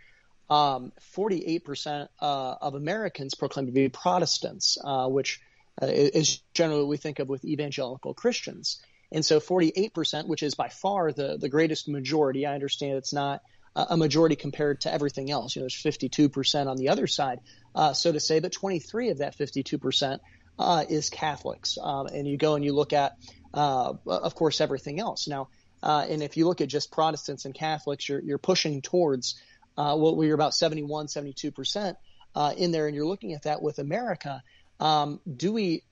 um, 0.51 0.91
48% 1.15 2.09
uh, 2.21 2.55
of 2.61 2.75
Americans 2.75 3.33
proclaim 3.33 3.65
to 3.65 3.71
be 3.71 3.89
Protestants, 3.89 4.77
uh, 4.83 5.07
which 5.07 5.41
uh, 5.81 5.87
is 5.87 6.41
generally 6.53 6.81
what 6.81 6.89
we 6.89 6.97
think 6.97 7.17
of 7.17 7.27
with 7.27 7.43
evangelical 7.43 8.13
Christians. 8.13 8.83
And 9.11 9.25
so 9.25 9.39
48%, 9.39 10.27
which 10.27 10.43
is 10.43 10.53
by 10.53 10.69
far 10.69 11.11
the 11.11 11.37
the 11.37 11.49
greatest 11.49 11.87
majority. 11.87 12.45
I 12.45 12.53
understand 12.53 12.97
it's 12.97 13.13
not 13.13 13.41
a 13.75 13.97
majority 13.97 14.35
compared 14.35 14.81
to 14.81 14.93
everything 14.93 15.29
else. 15.29 15.55
You 15.55 15.61
know, 15.61 15.63
there's 15.63 15.97
52% 15.97 16.67
on 16.67 16.77
the 16.77 16.89
other 16.89 17.07
side, 17.07 17.41
uh, 17.73 17.93
so 17.93 18.11
to 18.11 18.19
say, 18.19 18.39
but 18.39 18.51
23 18.51 19.09
of 19.09 19.17
that 19.17 19.37
52% 19.37 20.19
uh, 20.57 20.85
is 20.87 21.09
Catholics. 21.09 21.77
Um, 21.81 22.07
and 22.07 22.27
you 22.27 22.37
go 22.37 22.55
and 22.55 22.63
you 22.63 22.73
look 22.73 22.93
at, 22.93 23.17
uh, 23.53 23.93
of 24.05 24.35
course, 24.35 24.61
everything 24.61 24.99
else. 24.99 25.27
Now, 25.27 25.49
uh, 25.83 26.05
and 26.09 26.23
if 26.23 26.37
you 26.37 26.47
look 26.47 26.61
at 26.61 26.69
just 26.69 26.91
Protestants 26.91 27.45
and 27.45 27.53
Catholics, 27.53 28.07
you're, 28.07 28.21
you're 28.21 28.37
pushing 28.37 28.81
towards 28.81 29.35
uh, 29.77 29.95
what 29.95 30.15
we're 30.15 30.33
about 30.33 30.53
71, 30.53 31.07
72% 31.07 31.95
uh, 32.33 32.53
in 32.57 32.71
there, 32.71 32.87
and 32.87 32.95
you're 32.95 33.05
looking 33.05 33.33
at 33.33 33.43
that 33.43 33.61
with 33.61 33.79
America. 33.79 34.41
Um, 34.79 35.19
do 35.31 35.53
we? 35.53 35.83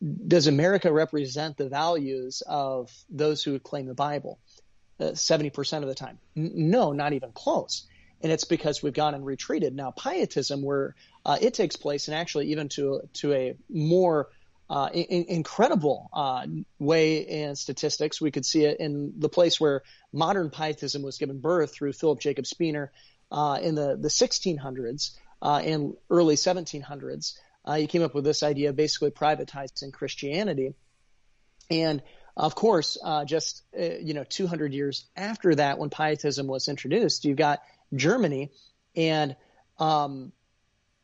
Does 0.00 0.46
America 0.46 0.92
represent 0.92 1.56
the 1.56 1.68
values 1.68 2.42
of 2.46 2.90
those 3.10 3.42
who 3.42 3.58
claim 3.58 3.86
the 3.86 3.94
Bible? 3.94 4.38
70% 5.00 5.82
of 5.82 5.88
the 5.88 5.94
time. 5.94 6.18
no, 6.34 6.92
not 6.92 7.12
even 7.12 7.32
close. 7.32 7.86
And 8.20 8.32
it's 8.32 8.44
because 8.44 8.82
we've 8.82 8.92
gone 8.92 9.14
and 9.14 9.24
retreated. 9.24 9.74
Now, 9.74 9.92
pietism, 9.92 10.62
where 10.62 10.96
uh, 11.24 11.38
it 11.40 11.54
takes 11.54 11.76
place, 11.76 12.08
and 12.08 12.16
actually 12.16 12.48
even 12.48 12.68
to 12.70 13.02
to 13.14 13.32
a 13.32 13.54
more 13.68 14.28
uh, 14.70 14.88
in, 14.92 15.26
incredible 15.28 16.10
uh, 16.12 16.46
way 16.78 17.18
in 17.18 17.56
statistics, 17.56 18.20
we 18.20 18.30
could 18.30 18.44
see 18.44 18.64
it 18.64 18.80
in 18.80 19.14
the 19.18 19.28
place 19.28 19.60
where 19.60 19.82
modern 20.12 20.50
pietism 20.50 21.02
was 21.02 21.18
given 21.18 21.38
birth 21.38 21.72
through 21.72 21.92
Philip 21.92 22.20
Jacob 22.20 22.44
Spener 22.44 22.88
uh, 23.30 23.58
in 23.62 23.74
the 23.74 23.96
the 23.96 24.08
1600s 24.08 25.16
uh, 25.40 25.60
and 25.64 25.94
early 26.10 26.34
1700s. 26.34 27.34
Uh, 27.64 27.76
he 27.76 27.86
came 27.86 28.02
up 28.02 28.14
with 28.14 28.24
this 28.24 28.42
idea 28.42 28.70
of 28.70 28.76
basically 28.76 29.10
privatizing 29.10 29.92
Christianity, 29.92 30.74
and 31.70 32.02
of 32.38 32.54
course, 32.54 32.96
uh, 33.02 33.24
just 33.24 33.64
uh, 33.78 33.82
you 34.00 34.14
know, 34.14 34.24
200 34.24 34.72
years 34.72 35.06
after 35.16 35.56
that, 35.56 35.78
when 35.78 35.90
Pietism 35.90 36.46
was 36.46 36.68
introduced, 36.68 37.24
you've 37.24 37.36
got 37.36 37.60
Germany, 37.92 38.52
and 38.94 39.34
um, 39.78 40.32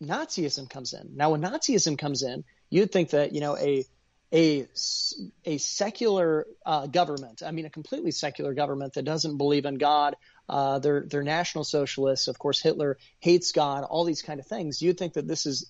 Nazism 0.01 0.71
comes 0.71 0.93
in. 0.93 1.17
Now, 1.17 1.31
when 1.31 1.43
Nazism 1.43 1.99
comes 1.99 2.23
in, 2.23 2.45
you'd 2.71 2.93
think 2.93 3.11
that 3.11 3.35
you 3.35 3.41
know 3.41 3.57
a 3.57 3.85
a 4.33 4.69
a 5.45 5.59
secular 5.59 6.47
uh, 6.65 6.87
government, 6.87 7.43
I 7.45 7.51
mean, 7.51 7.67
a 7.67 7.71
completely 7.71 8.13
secular 8.13 8.55
government 8.55 8.95
that 8.95 9.05
doesn't 9.05 9.37
believe 9.37 9.65
in 9.65 9.75
God. 9.75 10.15
Uh, 10.49 10.79
they're 10.79 11.05
they're 11.05 11.25
national 11.25 11.65
socialists. 11.65 12.29
Of 12.29 12.39
course, 12.39 12.61
Hitler 12.61 12.97
hates 13.19 13.51
God. 13.51 13.83
All 13.83 14.05
these 14.05 14.23
kind 14.23 14.39
of 14.39 14.47
things. 14.47 14.81
You'd 14.81 14.99
think 14.99 15.15
that 15.15 15.27
this 15.27 15.47
is 15.47 15.69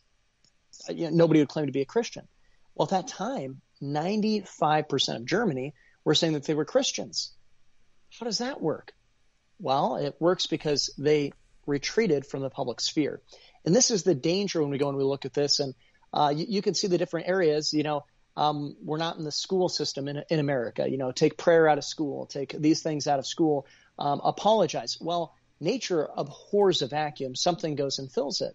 you 0.91 1.11
know, 1.11 1.17
nobody 1.17 1.41
would 1.41 1.49
claim 1.49 1.67
to 1.67 1.73
be 1.73 1.81
a 1.81 1.87
Christian. 1.87 2.29
Well, 2.75 2.87
at 2.87 2.91
that 2.91 3.09
time, 3.09 3.63
95% 3.85 5.17
of 5.17 5.25
Germany 5.25 5.75
were 6.05 6.15
saying 6.15 6.35
that 6.35 6.45
they 6.45 6.55
were 6.55 6.65
Christians. 6.65 7.33
How 8.19 8.25
does 8.25 8.39
that 8.39 8.61
work? 8.61 8.93
Well, 9.59 9.97
it 9.97 10.17
works 10.21 10.47
because 10.47 10.93
they 10.99 11.33
retreated 11.67 12.27
from 12.27 12.43
the 12.43 12.51
public 12.51 12.81
sphere. 12.81 13.21
And 13.65 13.75
this 13.75 13.91
is 13.91 14.03
the 14.03 14.15
danger 14.15 14.61
when 14.61 14.71
we 14.71 14.79
go 14.79 14.89
and 14.89 14.99
we 14.99 15.05
look 15.05 15.25
at 15.25 15.33
this. 15.33 15.61
And 15.61 15.75
uh, 16.13 16.33
you, 16.35 16.47
you, 16.49 16.63
can 16.63 16.75
see 16.75 16.87
the 16.87 16.99
different 16.99 17.29
areas. 17.29 17.73
You 17.73 17.83
know, 17.83 18.05
um, 18.37 18.77
we're 18.83 18.99
not 18.99 19.17
in 19.17 19.25
the 19.25 19.33
school 19.33 19.69
system 19.69 20.09
in, 20.09 20.23
in 20.29 20.39
America. 20.39 20.89
You 20.89 20.99
know, 20.99 21.13
take 21.13 21.39
prayer 21.39 21.69
out 21.69 21.79
of 21.79 21.85
school, 21.85 22.27
take 22.27 22.55
these 22.59 22.83
things 22.83 23.07
out 23.07 23.19
of 23.19 23.27
school, 23.27 23.67
um, 23.99 24.21
apologize. 24.23 24.99
Well, 25.01 25.35
nature 25.61 26.09
abhors 26.17 26.83
a 26.83 26.87
vacuum. 26.87 27.35
Something 27.35 27.75
goes 27.75 27.99
and 27.99 28.11
fills 28.11 28.41
it. 28.41 28.55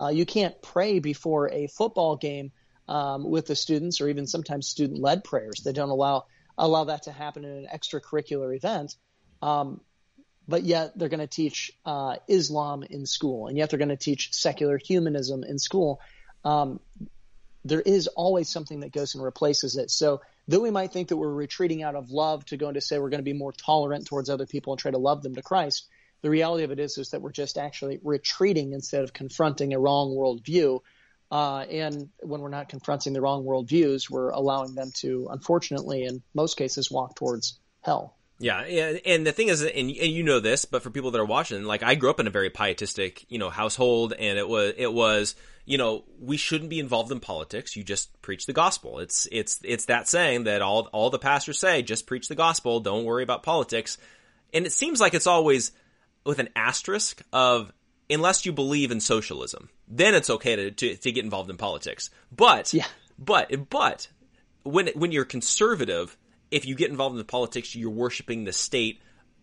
Uh, 0.00 0.08
you 0.08 0.26
can't 0.26 0.60
pray 0.62 0.98
before 0.98 1.50
a 1.50 1.68
football 1.68 2.16
game 2.16 2.52
um, 2.88 3.28
with 3.28 3.46
the 3.46 3.56
students, 3.56 4.00
or 4.00 4.08
even 4.08 4.26
sometimes 4.26 4.68
student-led 4.68 5.24
prayers. 5.24 5.62
They 5.64 5.72
don't 5.72 5.90
allow 5.90 6.24
allow 6.58 6.84
that 6.84 7.02
to 7.02 7.12
happen 7.12 7.44
in 7.44 7.50
an 7.50 7.66
extracurricular 7.72 8.56
event. 8.56 8.96
Um, 9.42 9.80
but 10.48 10.62
yet 10.62 10.96
they're 10.96 11.08
going 11.08 11.20
to 11.20 11.26
teach 11.26 11.72
uh, 11.84 12.16
Islam 12.28 12.84
in 12.88 13.04
school, 13.06 13.48
and 13.48 13.56
yet 13.56 13.70
they're 13.70 13.78
going 13.78 13.88
to 13.88 13.96
teach 13.96 14.32
secular 14.32 14.78
humanism 14.78 15.42
in 15.44 15.58
school. 15.58 16.00
Um, 16.44 16.80
there 17.64 17.80
is 17.80 18.06
always 18.06 18.48
something 18.48 18.80
that 18.80 18.92
goes 18.92 19.14
and 19.14 19.24
replaces 19.24 19.76
it. 19.76 19.90
So 19.90 20.20
though 20.46 20.60
we 20.60 20.70
might 20.70 20.92
think 20.92 21.08
that 21.08 21.16
we're 21.16 21.32
retreating 21.32 21.82
out 21.82 21.96
of 21.96 22.10
love 22.10 22.44
to 22.46 22.56
go 22.56 22.68
and 22.68 22.76
to 22.76 22.80
say 22.80 22.98
we're 22.98 23.10
going 23.10 23.18
to 23.18 23.24
be 23.24 23.32
more 23.32 23.52
tolerant 23.52 24.06
towards 24.06 24.30
other 24.30 24.46
people 24.46 24.72
and 24.72 24.78
try 24.78 24.92
to 24.92 24.98
love 24.98 25.22
them 25.22 25.34
to 25.34 25.42
Christ, 25.42 25.88
the 26.22 26.30
reality 26.30 26.62
of 26.62 26.70
it 26.70 26.78
is 26.78 26.96
is 26.96 27.10
that 27.10 27.22
we're 27.22 27.32
just 27.32 27.58
actually 27.58 27.98
retreating 28.02 28.72
instead 28.72 29.02
of 29.02 29.12
confronting 29.12 29.74
a 29.74 29.78
wrong 29.80 30.10
worldview 30.10 30.80
uh, 31.30 31.60
and 31.60 32.08
when 32.20 32.40
we're 32.40 32.48
not 32.48 32.68
confronting 32.68 33.12
the 33.12 33.20
wrong 33.20 33.44
worldviews, 33.44 34.08
we're 34.10 34.30
allowing 34.30 34.74
them 34.74 34.90
to, 34.96 35.28
unfortunately, 35.30 36.04
in 36.04 36.22
most 36.34 36.56
cases, 36.56 36.90
walk 36.90 37.16
towards 37.16 37.58
hell. 37.80 38.16
Yeah, 38.38 38.60
and 38.60 39.26
the 39.26 39.32
thing 39.32 39.48
is, 39.48 39.62
and 39.62 39.90
you 39.90 40.22
know 40.22 40.40
this, 40.40 40.66
but 40.66 40.82
for 40.82 40.90
people 40.90 41.10
that 41.12 41.18
are 41.18 41.24
watching, 41.24 41.64
like 41.64 41.82
I 41.82 41.94
grew 41.94 42.10
up 42.10 42.20
in 42.20 42.26
a 42.26 42.30
very 42.30 42.50
pietistic, 42.50 43.24
you 43.30 43.38
know, 43.38 43.48
household, 43.48 44.12
and 44.12 44.38
it 44.38 44.46
was 44.46 44.74
it 44.76 44.92
was, 44.92 45.36
you 45.64 45.78
know, 45.78 46.04
we 46.20 46.36
shouldn't 46.36 46.68
be 46.68 46.78
involved 46.78 47.10
in 47.10 47.18
politics. 47.18 47.76
You 47.76 47.82
just 47.82 48.20
preach 48.20 48.44
the 48.44 48.52
gospel. 48.52 48.98
It's 48.98 49.26
it's 49.32 49.58
it's 49.64 49.86
that 49.86 50.06
saying 50.06 50.44
that 50.44 50.60
all 50.60 50.86
all 50.92 51.08
the 51.08 51.18
pastors 51.18 51.58
say, 51.58 51.80
just 51.80 52.06
preach 52.06 52.28
the 52.28 52.34
gospel, 52.34 52.80
don't 52.80 53.06
worry 53.06 53.22
about 53.22 53.42
politics. 53.42 53.96
And 54.52 54.66
it 54.66 54.72
seems 54.72 55.00
like 55.00 55.14
it's 55.14 55.26
always 55.26 55.72
with 56.26 56.38
an 56.38 56.50
asterisk 56.54 57.22
of 57.32 57.72
unless 58.10 58.44
you 58.44 58.52
believe 58.52 58.90
in 58.90 59.00
socialism, 59.00 59.70
then 59.88 60.14
it's 60.14 60.30
okay 60.30 60.56
to, 60.56 60.70
to, 60.70 60.96
to 60.96 61.12
get 61.12 61.24
involved 61.24 61.50
in 61.50 61.56
politics. 61.56 62.10
But, 62.34 62.72
yeah. 62.74 62.86
but, 63.18 63.68
but 63.70 64.08
when, 64.62 64.88
when 64.88 65.12
you're 65.12 65.24
conservative, 65.24 66.16
if 66.50 66.66
you 66.66 66.74
get 66.74 66.90
involved 66.90 67.14
in 67.14 67.18
the 67.18 67.24
politics, 67.24 67.74
you're 67.74 67.90
worshiping 67.90 68.44
the 68.44 68.52
state 68.52 69.00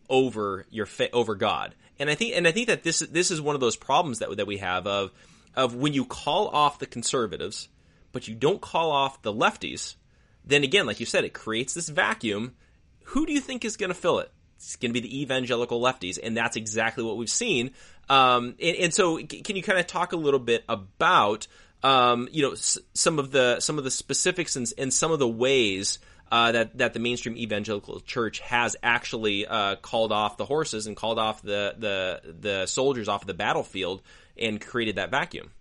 over 0.10 0.66
your, 0.70 0.88
over 1.14 1.36
God. 1.36 1.76
And 2.00 2.10
I 2.10 2.16
think, 2.16 2.36
and 2.36 2.48
I 2.48 2.52
think 2.52 2.68
that 2.68 2.84
this, 2.84 3.00
this 3.00 3.32
is 3.32 3.42
one 3.42 3.56
of 3.56 3.62
those 3.62 3.76
problems 3.76 4.20
that, 4.20 4.36
that 4.38 4.48
we 4.48 4.58
have 4.58 4.88
of, 4.88 5.12
of 5.56 5.76
when 5.76 5.94
you 5.94 6.06
call 6.06 6.50
off 6.50 6.80
the 6.80 6.86
conservatives, 6.86 7.70
but 8.12 8.28
you 8.28 8.36
don't 8.36 8.62
call 8.62 8.92
off 8.92 9.22
the 9.22 9.34
lefties, 9.34 9.96
then 10.46 10.64
again, 10.64 10.86
like 10.86 11.00
you 11.00 11.06
said, 11.06 11.24
it 11.24 11.34
creates 11.34 11.74
this 11.74 11.90
vacuum. 11.90 12.56
Who 13.06 13.26
do 13.26 13.34
you 13.34 13.40
think 13.40 13.64
is 13.64 13.78
going 13.78 13.90
to 13.90 13.96
fill 13.96 14.20
it? 14.20 14.32
It's 14.58 14.76
going 14.76 14.94
to 14.94 15.00
be 15.00 15.08
the 15.08 15.22
evangelical 15.22 15.82
lefties, 15.82 16.18
and 16.22 16.38
that's 16.38 16.56
exactly 16.56 17.04
what 17.04 17.18
we've 17.18 17.30
seen. 17.30 17.72
Um, 18.10 18.56
and, 18.62 18.78
and, 18.78 18.94
so, 18.94 19.18
can 19.18 19.56
you 19.56 19.64
kind 19.64 19.80
of 19.80 19.88
talk 19.88 20.12
a 20.12 20.18
little 20.18 20.40
bit 20.40 20.64
about, 20.68 21.48
um, 21.84 22.28
you 22.32 22.42
know, 22.42 22.52
s- 22.52 22.78
some 22.94 23.18
of 23.18 23.32
the 23.32 23.60
some 23.60 23.78
of 23.78 23.84
the 23.84 23.92
specifics 23.92 24.56
and, 24.56 24.72
and 24.78 24.94
some 24.94 25.12
of 25.12 25.20
the 25.20 25.28
ways 25.28 26.00
uh, 26.32 26.52
that 26.52 26.78
that 26.80 26.94
the 26.94 27.00
mainstream 27.00 27.38
evangelical 27.38 28.00
church 28.00 28.40
has 28.40 28.76
actually 28.82 29.46
uh, 29.46 29.76
called 29.76 30.12
off 30.12 30.36
the 30.36 30.46
horses 30.46 30.88
and 30.88 30.98
called 30.98 31.20
off 31.20 31.42
the 31.44 31.76
the 31.78 32.34
the 32.40 32.66
soldiers 32.66 33.08
off 33.08 33.26
the 33.26 33.34
battlefield 33.34 34.02
and 34.38 34.60
created 34.60 34.96
that 34.96 35.12
vacuum. 35.12 35.52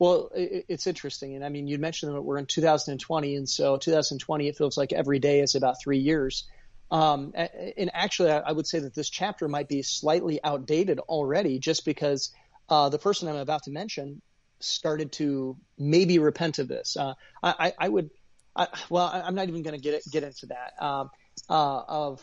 Well, 0.00 0.30
it's 0.34 0.86
interesting, 0.86 1.36
and 1.36 1.44
I 1.44 1.50
mean, 1.50 1.68
you 1.68 1.78
mentioned 1.78 2.14
that 2.14 2.22
we're 2.22 2.38
in 2.38 2.46
2020, 2.46 3.36
and 3.36 3.48
so 3.48 3.76
2020 3.76 4.48
it 4.48 4.56
feels 4.56 4.78
like 4.78 4.94
every 4.94 5.18
day 5.18 5.40
is 5.40 5.54
about 5.54 5.76
three 5.80 5.98
years. 5.98 6.48
Um, 6.90 7.32
and 7.34 7.90
actually, 7.94 8.30
I 8.30 8.50
would 8.50 8.66
say 8.66 8.80
that 8.80 8.94
this 8.94 9.08
chapter 9.08 9.46
might 9.48 9.68
be 9.68 9.82
slightly 9.82 10.42
outdated 10.42 10.98
already, 10.98 11.58
just 11.58 11.84
because 11.84 12.32
uh, 12.68 12.88
the 12.88 12.98
person 12.98 13.28
I'm 13.28 13.36
about 13.36 13.64
to 13.64 13.70
mention 13.70 14.22
started 14.58 15.12
to 15.12 15.56
maybe 15.78 16.18
repent 16.18 16.58
of 16.58 16.68
this. 16.68 16.96
Uh, 16.96 17.14
I, 17.42 17.72
I, 17.78 17.88
would, 17.88 18.10
I, 18.56 18.68
well, 18.88 19.10
I'm 19.12 19.34
not 19.34 19.48
even 19.48 19.62
going 19.62 19.80
to 19.80 19.80
get 19.80 20.02
get 20.10 20.24
into 20.24 20.46
that. 20.46 20.84
Um, 20.84 21.10
uh, 21.48 21.82
of, 21.88 22.22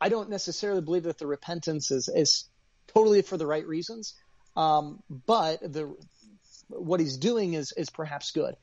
I 0.00 0.08
don't 0.08 0.30
necessarily 0.30 0.82
believe 0.82 1.04
that 1.04 1.18
the 1.18 1.26
repentance 1.26 1.90
is 1.90 2.08
is 2.08 2.48
totally 2.88 3.22
for 3.22 3.36
the 3.36 3.46
right 3.46 3.66
reasons. 3.66 4.14
Um, 4.56 5.00
but 5.08 5.60
the 5.60 5.94
what 6.68 7.00
he's 7.00 7.18
doing 7.18 7.54
is 7.54 7.72
is 7.76 7.88
perhaps 7.90 8.32
good. 8.32 8.54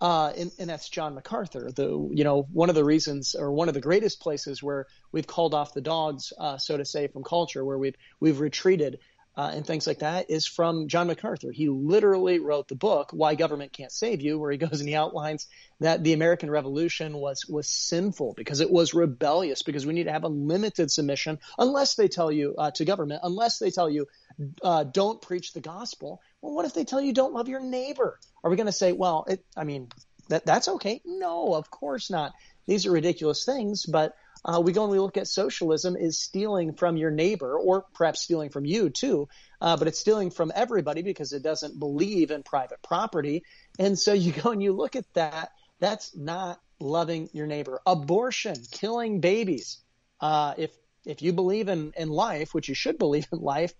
Uh, 0.00 0.30
and, 0.36 0.52
and, 0.58 0.68
that's 0.68 0.90
John 0.90 1.14
MacArthur. 1.14 1.70
The 1.74 1.88
you 2.12 2.22
know 2.22 2.46
one 2.52 2.68
of 2.68 2.74
the 2.74 2.84
reasons 2.84 3.34
or 3.34 3.50
one 3.50 3.68
of 3.68 3.74
the 3.74 3.80
greatest 3.80 4.20
places 4.20 4.62
where 4.62 4.86
we've 5.10 5.26
called 5.26 5.54
off 5.54 5.72
the 5.72 5.80
dogs, 5.80 6.34
uh, 6.36 6.58
so 6.58 6.76
to 6.76 6.84
say, 6.84 7.06
from 7.06 7.24
culture, 7.24 7.64
where 7.64 7.78
we've 7.78 7.96
we've 8.20 8.40
retreated 8.40 8.98
uh, 9.36 9.50
and 9.52 9.66
things 9.66 9.86
like 9.86 9.98
that, 9.98 10.30
is 10.30 10.46
from 10.46 10.88
John 10.88 11.08
MacArthur. 11.08 11.52
He 11.52 11.68
literally 11.68 12.38
wrote 12.38 12.68
the 12.68 12.74
book 12.74 13.10
"Why 13.12 13.34
Government 13.34 13.72
Can't 13.72 13.92
Save 13.92 14.22
You," 14.22 14.38
where 14.38 14.50
he 14.50 14.58
goes 14.66 14.80
and 14.80 14.88
he 14.88 14.94
outlines 14.94 15.46
that 15.80 16.02
the 16.02 16.12
American 16.12 16.50
Revolution 16.50 17.16
was 17.16 17.46
was 17.46 17.68
sinful 17.68 18.34
because 18.36 18.60
it 18.60 18.70
was 18.70 18.94
rebellious 18.94 19.62
because 19.62 19.86
we 19.86 19.94
need 19.94 20.04
to 20.04 20.12
have 20.12 20.24
a 20.24 20.28
limited 20.28 20.90
submission 20.90 21.38
unless 21.58 21.94
they 21.94 22.08
tell 22.08 22.32
you 22.32 22.54
uh, 22.56 22.70
to 22.72 22.84
government, 22.84 23.20
unless 23.22 23.58
they 23.58 23.70
tell 23.70 23.90
you 23.90 24.06
uh, 24.62 24.84
don't 24.84 25.20
preach 25.22 25.52
the 25.52 25.60
gospel. 25.60 26.20
Well, 26.40 26.54
what 26.54 26.66
if 26.66 26.74
they 26.74 26.84
tell 26.84 27.00
you 27.00 27.12
don't 27.12 27.34
love 27.34 27.48
your 27.48 27.60
neighbor? 27.60 28.18
Are 28.42 28.50
we 28.50 28.56
going 28.56 28.66
to 28.66 28.72
say, 28.72 28.92
well, 28.92 29.24
it, 29.28 29.44
I 29.56 29.64
mean, 29.64 29.88
that 30.28 30.46
that's 30.46 30.68
okay? 30.68 31.00
No, 31.04 31.54
of 31.54 31.70
course 31.70 32.10
not. 32.10 32.32
These 32.66 32.86
are 32.86 32.92
ridiculous 32.92 33.44
things, 33.44 33.86
but 33.86 34.14
uh, 34.44 34.60
we 34.60 34.72
go 34.72 34.82
and 34.82 34.92
we 34.92 34.98
look 34.98 35.16
at 35.16 35.26
socialism 35.26 35.96
is 35.96 36.18
stealing 36.18 36.74
from 36.74 36.96
your 36.96 37.10
neighbor, 37.10 37.58
or 37.58 37.84
perhaps 37.94 38.22
stealing 38.22 38.50
from 38.50 38.64
you 38.64 38.90
too, 38.90 39.28
uh, 39.60 39.76
but 39.76 39.88
it's 39.88 39.98
stealing 39.98 40.30
from 40.30 40.52
everybody 40.54 41.02
because 41.02 41.32
it 41.32 41.42
doesn't 41.42 41.78
believe 41.78 42.30
in 42.30 42.42
private 42.42 42.82
property. 42.82 43.42
And 43.78 43.98
so 43.98 44.12
you 44.12 44.32
go 44.32 44.50
and 44.50 44.62
you 44.62 44.72
look 44.72 44.96
at 44.96 45.12
that. 45.14 45.50
That's 45.80 46.16
not 46.16 46.60
loving 46.80 47.28
your 47.32 47.46
neighbor. 47.46 47.80
Abortion, 47.86 48.56
killing 48.70 49.20
babies. 49.20 49.78
Uh, 50.20 50.54
if 50.56 50.70
if 51.04 51.22
you 51.22 51.32
believe 51.32 51.68
in, 51.68 51.92
in 51.96 52.08
life, 52.08 52.52
which 52.52 52.68
you 52.68 52.74
should 52.74 52.98
believe 52.98 53.26
in 53.32 53.38
life, 53.38 53.72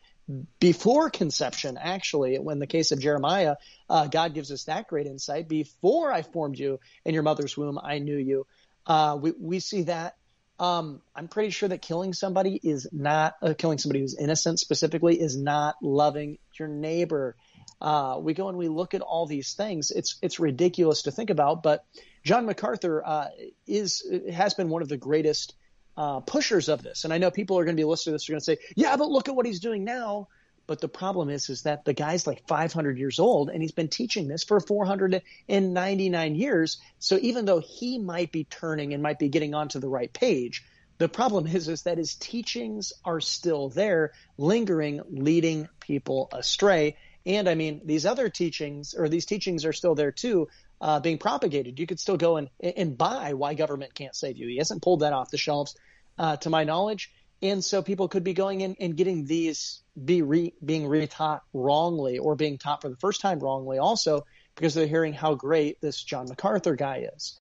before 0.60 1.10
conception, 1.10 1.76
actually, 1.80 2.38
when 2.38 2.58
the 2.58 2.66
case 2.66 2.92
of 2.92 3.00
Jeremiah, 3.00 3.56
uh, 3.88 4.06
God 4.06 4.34
gives 4.34 4.50
us 4.50 4.64
that 4.64 4.88
great 4.88 5.06
insight. 5.06 5.48
Before 5.48 6.12
I 6.12 6.22
formed 6.22 6.58
you 6.58 6.78
in 7.04 7.14
your 7.14 7.22
mother's 7.22 7.56
womb, 7.56 7.78
I 7.82 7.98
knew 7.98 8.16
you. 8.16 8.46
Uh, 8.86 9.18
we, 9.20 9.32
we 9.38 9.60
see 9.60 9.82
that. 9.82 10.14
Um, 10.58 11.02
I'm 11.14 11.28
pretty 11.28 11.50
sure 11.50 11.68
that 11.68 11.82
killing 11.82 12.14
somebody 12.14 12.58
is 12.62 12.88
not 12.92 13.36
uh, 13.42 13.54
killing 13.56 13.78
somebody 13.78 14.00
who's 14.00 14.16
innocent 14.16 14.58
specifically 14.58 15.20
is 15.20 15.36
not 15.36 15.76
loving 15.82 16.38
your 16.58 16.68
neighbor. 16.68 17.36
Uh, 17.80 18.18
we 18.20 18.32
go 18.32 18.48
and 18.48 18.56
we 18.56 18.68
look 18.68 18.94
at 18.94 19.02
all 19.02 19.26
these 19.26 19.52
things. 19.52 19.90
It's 19.90 20.16
it's 20.22 20.40
ridiculous 20.40 21.02
to 21.02 21.10
think 21.10 21.28
about, 21.28 21.62
but 21.62 21.84
John 22.24 22.46
MacArthur 22.46 23.02
uh, 23.04 23.26
is 23.66 24.02
has 24.32 24.54
been 24.54 24.70
one 24.70 24.80
of 24.80 24.88
the 24.88 24.96
greatest 24.96 25.54
uh, 25.96 26.20
pushers 26.20 26.68
of 26.68 26.82
this. 26.82 27.04
And 27.04 27.12
I 27.12 27.18
know 27.18 27.30
people 27.30 27.58
are 27.58 27.64
going 27.64 27.76
to 27.76 27.80
be 27.80 27.84
listening 27.84 28.12
to 28.12 28.14
this 28.14 28.28
are 28.28 28.32
going 28.32 28.40
to 28.40 28.44
say, 28.44 28.58
yeah, 28.74 28.96
but 28.96 29.08
look 29.08 29.28
at 29.28 29.34
what 29.34 29.46
he's 29.46 29.60
doing 29.60 29.84
now. 29.84 30.28
But 30.66 30.80
the 30.80 30.88
problem 30.88 31.30
is, 31.30 31.48
is 31.48 31.62
that 31.62 31.84
the 31.84 31.92
guy's 31.92 32.26
like 32.26 32.46
500 32.48 32.98
years 32.98 33.18
old 33.18 33.50
and 33.50 33.62
he's 33.62 33.72
been 33.72 33.88
teaching 33.88 34.26
this 34.26 34.44
for 34.44 34.60
499 34.60 36.34
years. 36.34 36.78
So 36.98 37.18
even 37.20 37.44
though 37.44 37.60
he 37.60 37.98
might 37.98 38.32
be 38.32 38.44
turning 38.44 38.92
and 38.92 39.02
might 39.02 39.18
be 39.18 39.28
getting 39.28 39.54
onto 39.54 39.78
the 39.78 39.88
right 39.88 40.12
page, 40.12 40.64
the 40.98 41.08
problem 41.08 41.46
is, 41.46 41.68
is 41.68 41.82
that 41.82 41.98
his 41.98 42.14
teachings 42.14 42.92
are 43.04 43.20
still 43.20 43.68
there, 43.68 44.12
lingering, 44.38 45.02
leading 45.08 45.68
people 45.78 46.28
astray. 46.32 46.96
And 47.24 47.48
I 47.48 47.54
mean, 47.54 47.82
these 47.84 48.06
other 48.06 48.28
teachings 48.28 48.94
or 48.94 49.08
these 49.08 49.26
teachings 49.26 49.64
are 49.64 49.72
still 49.72 49.94
there 49.94 50.12
too, 50.12 50.48
uh, 50.80 51.00
being 51.00 51.18
propagated. 51.18 51.78
You 51.78 51.86
could 51.86 52.00
still 52.00 52.16
go 52.16 52.38
and, 52.38 52.48
and 52.60 52.96
buy 52.96 53.34
Why 53.34 53.54
Government 53.54 53.94
Can't 53.94 54.14
Save 54.14 54.38
You. 54.38 54.48
He 54.48 54.56
hasn't 54.56 54.82
pulled 54.82 55.00
that 55.00 55.12
off 55.12 55.30
the 55.30 55.38
shelves, 55.38 55.76
uh, 56.18 56.36
to 56.38 56.50
my 56.50 56.64
knowledge. 56.64 57.12
And 57.42 57.62
so 57.62 57.82
people 57.82 58.08
could 58.08 58.24
be 58.24 58.32
going 58.32 58.62
in 58.62 58.76
and 58.80 58.96
getting 58.96 59.26
these 59.26 59.82
be 60.02 60.22
re, 60.22 60.54
being 60.64 60.84
retaught 60.84 61.40
wrongly 61.52 62.18
or 62.18 62.34
being 62.34 62.58
taught 62.58 62.82
for 62.82 62.88
the 62.88 62.96
first 62.96 63.20
time 63.20 63.40
wrongly 63.40 63.78
also 63.78 64.24
because 64.54 64.74
they're 64.74 64.86
hearing 64.86 65.12
how 65.12 65.34
great 65.34 65.80
this 65.80 66.02
John 66.02 66.26
MacArthur 66.28 66.76
guy 66.76 67.08
is. 67.14 67.38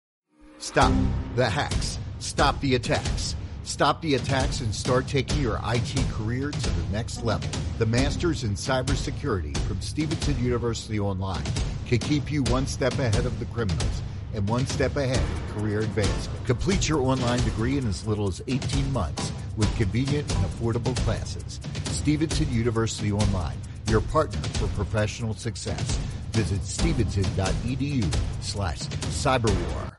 Stop 0.59 0.93
the 1.35 1.49
hacks. 1.49 1.97
Stop 2.19 2.59
the 2.61 2.75
attacks. 2.75 3.35
Stop 3.63 4.01
the 4.01 4.15
attacks 4.15 4.61
and 4.61 4.73
start 4.73 5.07
taking 5.07 5.41
your 5.41 5.59
IT 5.63 5.95
career 6.11 6.51
to 6.51 6.69
the 6.69 6.91
next 6.91 7.23
level. 7.23 7.49
The 7.77 7.85
Masters 7.85 8.43
in 8.43 8.51
Cybersecurity 8.51 9.57
from 9.59 9.81
Stevenson 9.81 10.41
University 10.43 10.99
Online 10.99 11.43
can 11.85 11.99
keep 11.99 12.31
you 12.31 12.43
one 12.43 12.65
step 12.65 12.93
ahead 12.93 13.25
of 13.25 13.37
the 13.39 13.45
criminals 13.45 14.01
and 14.33 14.47
one 14.47 14.65
step 14.65 14.95
ahead 14.95 15.19
of 15.19 15.55
career 15.55 15.81
advancement. 15.81 16.45
Complete 16.45 16.87
your 16.87 17.01
online 17.01 17.43
degree 17.43 17.77
in 17.77 17.87
as 17.87 18.07
little 18.07 18.27
as 18.27 18.41
18 18.47 18.91
months 18.93 19.31
with 19.61 19.77
convenient 19.77 20.29
and 20.35 20.45
affordable 20.45 20.95
classes. 21.05 21.59
Stevenson 21.85 22.51
University 22.51 23.11
Online, 23.11 23.57
your 23.87 24.01
partner 24.01 24.41
for 24.57 24.65
professional 24.69 25.35
success. 25.35 25.99
Visit 26.31 26.63
stevenson.edu 26.63 28.03
slash 28.41 28.79
cyberwar. 28.79 29.97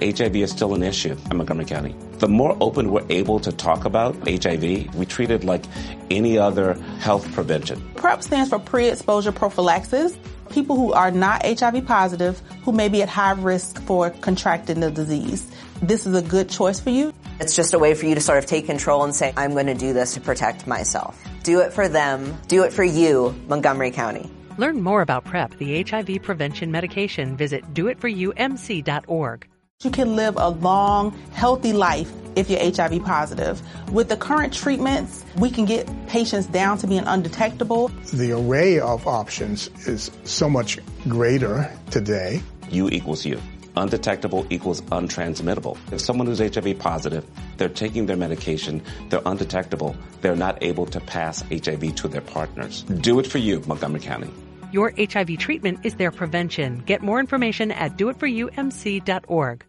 HIV 0.00 0.36
is 0.36 0.50
still 0.50 0.72
an 0.74 0.82
issue 0.82 1.14
in 1.30 1.36
Montgomery 1.36 1.66
County. 1.66 1.94
The 2.20 2.28
more 2.28 2.56
open 2.62 2.90
we're 2.90 3.04
able 3.10 3.38
to 3.40 3.52
talk 3.52 3.84
about 3.84 4.16
HIV, 4.26 4.94
we 4.94 5.04
treat 5.04 5.30
it 5.30 5.44
like 5.44 5.64
any 6.10 6.38
other 6.38 6.72
health 7.00 7.30
prevention. 7.32 7.82
PrEP 7.96 8.22
stands 8.22 8.48
for 8.48 8.58
pre-exposure 8.58 9.32
prophylaxis. 9.32 10.16
People 10.48 10.76
who 10.76 10.92
are 10.94 11.10
not 11.10 11.44
HIV 11.44 11.84
positive, 11.84 12.40
who 12.64 12.72
may 12.72 12.88
be 12.88 13.02
at 13.02 13.10
high 13.10 13.32
risk 13.32 13.82
for 13.82 14.08
contracting 14.08 14.80
the 14.80 14.90
disease. 14.90 15.50
This 15.82 16.06
is 16.06 16.14
a 16.14 16.22
good 16.22 16.48
choice 16.48 16.80
for 16.80 16.90
you. 16.90 17.12
It's 17.42 17.56
just 17.56 17.74
a 17.74 17.78
way 17.80 17.94
for 17.94 18.06
you 18.06 18.14
to 18.14 18.20
sort 18.20 18.38
of 18.38 18.46
take 18.46 18.66
control 18.66 19.02
and 19.02 19.12
say, 19.12 19.32
I'm 19.36 19.50
going 19.50 19.66
to 19.66 19.74
do 19.74 19.92
this 19.92 20.14
to 20.14 20.20
protect 20.20 20.68
myself. 20.68 21.20
Do 21.42 21.58
it 21.58 21.72
for 21.72 21.88
them. 21.88 22.38
Do 22.46 22.62
it 22.62 22.72
for 22.72 22.84
you, 22.84 23.34
Montgomery 23.48 23.90
County. 23.90 24.30
Learn 24.58 24.80
more 24.80 25.02
about 25.02 25.24
PrEP, 25.24 25.58
the 25.58 25.82
HIV 25.82 26.22
prevention 26.22 26.70
medication. 26.70 27.36
Visit 27.36 27.74
doitforyoumc.org. 27.74 29.48
You 29.82 29.90
can 29.90 30.14
live 30.14 30.36
a 30.36 30.50
long, 30.50 31.18
healthy 31.32 31.72
life 31.72 32.12
if 32.36 32.48
you're 32.48 32.60
HIV 32.60 33.02
positive. 33.04 33.60
With 33.90 34.08
the 34.08 34.16
current 34.16 34.52
treatments, 34.52 35.24
we 35.36 35.50
can 35.50 35.64
get 35.64 35.90
patients 36.06 36.46
down 36.46 36.78
to 36.78 36.86
being 36.86 37.02
undetectable. 37.04 37.88
The 38.12 38.38
array 38.38 38.78
of 38.78 39.08
options 39.08 39.68
is 39.88 40.12
so 40.22 40.48
much 40.48 40.78
greater 41.08 41.76
today. 41.90 42.40
U 42.70 42.88
equals 42.88 43.26
U. 43.26 43.40
Undetectable 43.76 44.46
equals 44.50 44.80
untransmittable. 44.82 45.76
If 45.92 46.00
someone 46.00 46.26
who's 46.26 46.38
HIV 46.38 46.78
positive, 46.78 47.24
they're 47.56 47.68
taking 47.68 48.06
their 48.06 48.16
medication, 48.16 48.82
they're 49.08 49.22
undetectable, 49.24 49.96
they're 50.20 50.36
not 50.36 50.62
able 50.62 50.86
to 50.86 51.00
pass 51.00 51.42
HIV 51.42 51.94
to 51.96 52.08
their 52.08 52.20
partners. 52.20 52.82
Do 52.82 53.18
it 53.18 53.26
for 53.26 53.38
you, 53.38 53.62
Montgomery 53.66 54.00
County. 54.00 54.30
Your 54.72 54.92
HIV 54.96 55.38
treatment 55.38 55.80
is 55.84 55.94
their 55.96 56.10
prevention. 56.10 56.78
Get 56.78 57.02
more 57.02 57.20
information 57.20 57.70
at 57.70 57.98
doitforyoumc.org. 57.98 59.64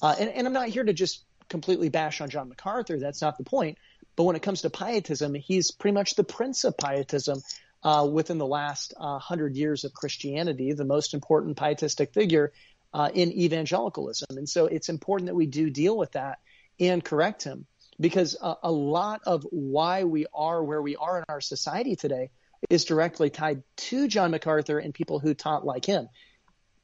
Uh, 0.00 0.14
and, 0.18 0.30
and 0.30 0.46
I'm 0.46 0.52
not 0.52 0.68
here 0.68 0.84
to 0.84 0.92
just 0.92 1.24
completely 1.48 1.88
bash 1.88 2.20
on 2.20 2.30
John 2.30 2.48
MacArthur. 2.48 2.98
That's 2.98 3.20
not 3.20 3.36
the 3.38 3.44
point. 3.44 3.78
But 4.16 4.24
when 4.24 4.36
it 4.36 4.42
comes 4.42 4.62
to 4.62 4.70
pietism, 4.70 5.34
he's 5.34 5.70
pretty 5.70 5.94
much 5.94 6.14
the 6.14 6.24
prince 6.24 6.64
of 6.64 6.76
pietism 6.76 7.42
uh, 7.82 8.08
within 8.10 8.38
the 8.38 8.46
last 8.46 8.94
uh, 8.98 9.18
hundred 9.18 9.56
years 9.56 9.84
of 9.84 9.92
Christianity, 9.92 10.72
the 10.72 10.84
most 10.84 11.14
important 11.14 11.56
pietistic 11.56 12.12
figure 12.12 12.52
uh, 12.92 13.10
in 13.12 13.32
evangelicalism. 13.32 14.36
And 14.36 14.48
so 14.48 14.66
it's 14.66 14.88
important 14.88 15.28
that 15.28 15.34
we 15.34 15.46
do 15.46 15.70
deal 15.70 15.96
with 15.96 16.12
that 16.12 16.38
and 16.80 17.04
correct 17.04 17.42
him 17.42 17.66
because 18.00 18.36
a, 18.40 18.54
a 18.64 18.72
lot 18.72 19.22
of 19.26 19.46
why 19.50 20.04
we 20.04 20.26
are 20.34 20.62
where 20.62 20.80
we 20.80 20.96
are 20.96 21.18
in 21.18 21.24
our 21.28 21.40
society 21.40 21.96
today 21.96 22.30
is 22.70 22.84
directly 22.84 23.30
tied 23.30 23.62
to 23.76 24.08
John 24.08 24.30
MacArthur 24.30 24.78
and 24.78 24.92
people 24.92 25.18
who 25.18 25.34
taught 25.34 25.64
like 25.64 25.84
him. 25.84 26.08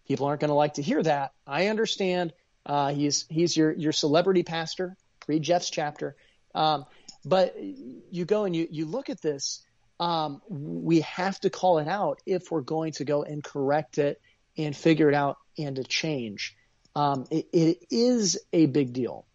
People 0.06 0.26
aren't 0.26 0.40
going 0.40 0.48
to 0.48 0.54
like 0.54 0.74
to 0.74 0.82
hear 0.82 1.02
that. 1.02 1.32
I 1.46 1.68
understand. 1.68 2.32
Uh, 2.66 2.92
he's 2.92 3.26
he's 3.28 3.56
your 3.56 3.72
your 3.72 3.92
celebrity 3.92 4.42
pastor. 4.42 4.96
Read 5.26 5.42
Jeff's 5.42 5.70
chapter. 5.70 6.16
Um, 6.54 6.84
but 7.24 7.56
you 7.58 8.24
go 8.24 8.44
and 8.44 8.54
you 8.54 8.68
you 8.70 8.86
look 8.86 9.10
at 9.10 9.20
this. 9.20 9.64
Um, 10.00 10.42
we 10.48 11.00
have 11.02 11.38
to 11.40 11.50
call 11.50 11.78
it 11.78 11.88
out 11.88 12.20
if 12.26 12.50
we're 12.50 12.60
going 12.60 12.92
to 12.94 13.04
go 13.04 13.22
and 13.22 13.42
correct 13.42 13.98
it 13.98 14.20
and 14.56 14.76
figure 14.76 15.08
it 15.08 15.14
out 15.14 15.38
and 15.58 15.78
a 15.78 15.84
change. 15.84 16.56
Um, 16.96 17.26
it, 17.30 17.48
it 17.52 17.86
is 17.90 18.38
a 18.52 18.66
big 18.66 18.92
deal. 18.92 19.26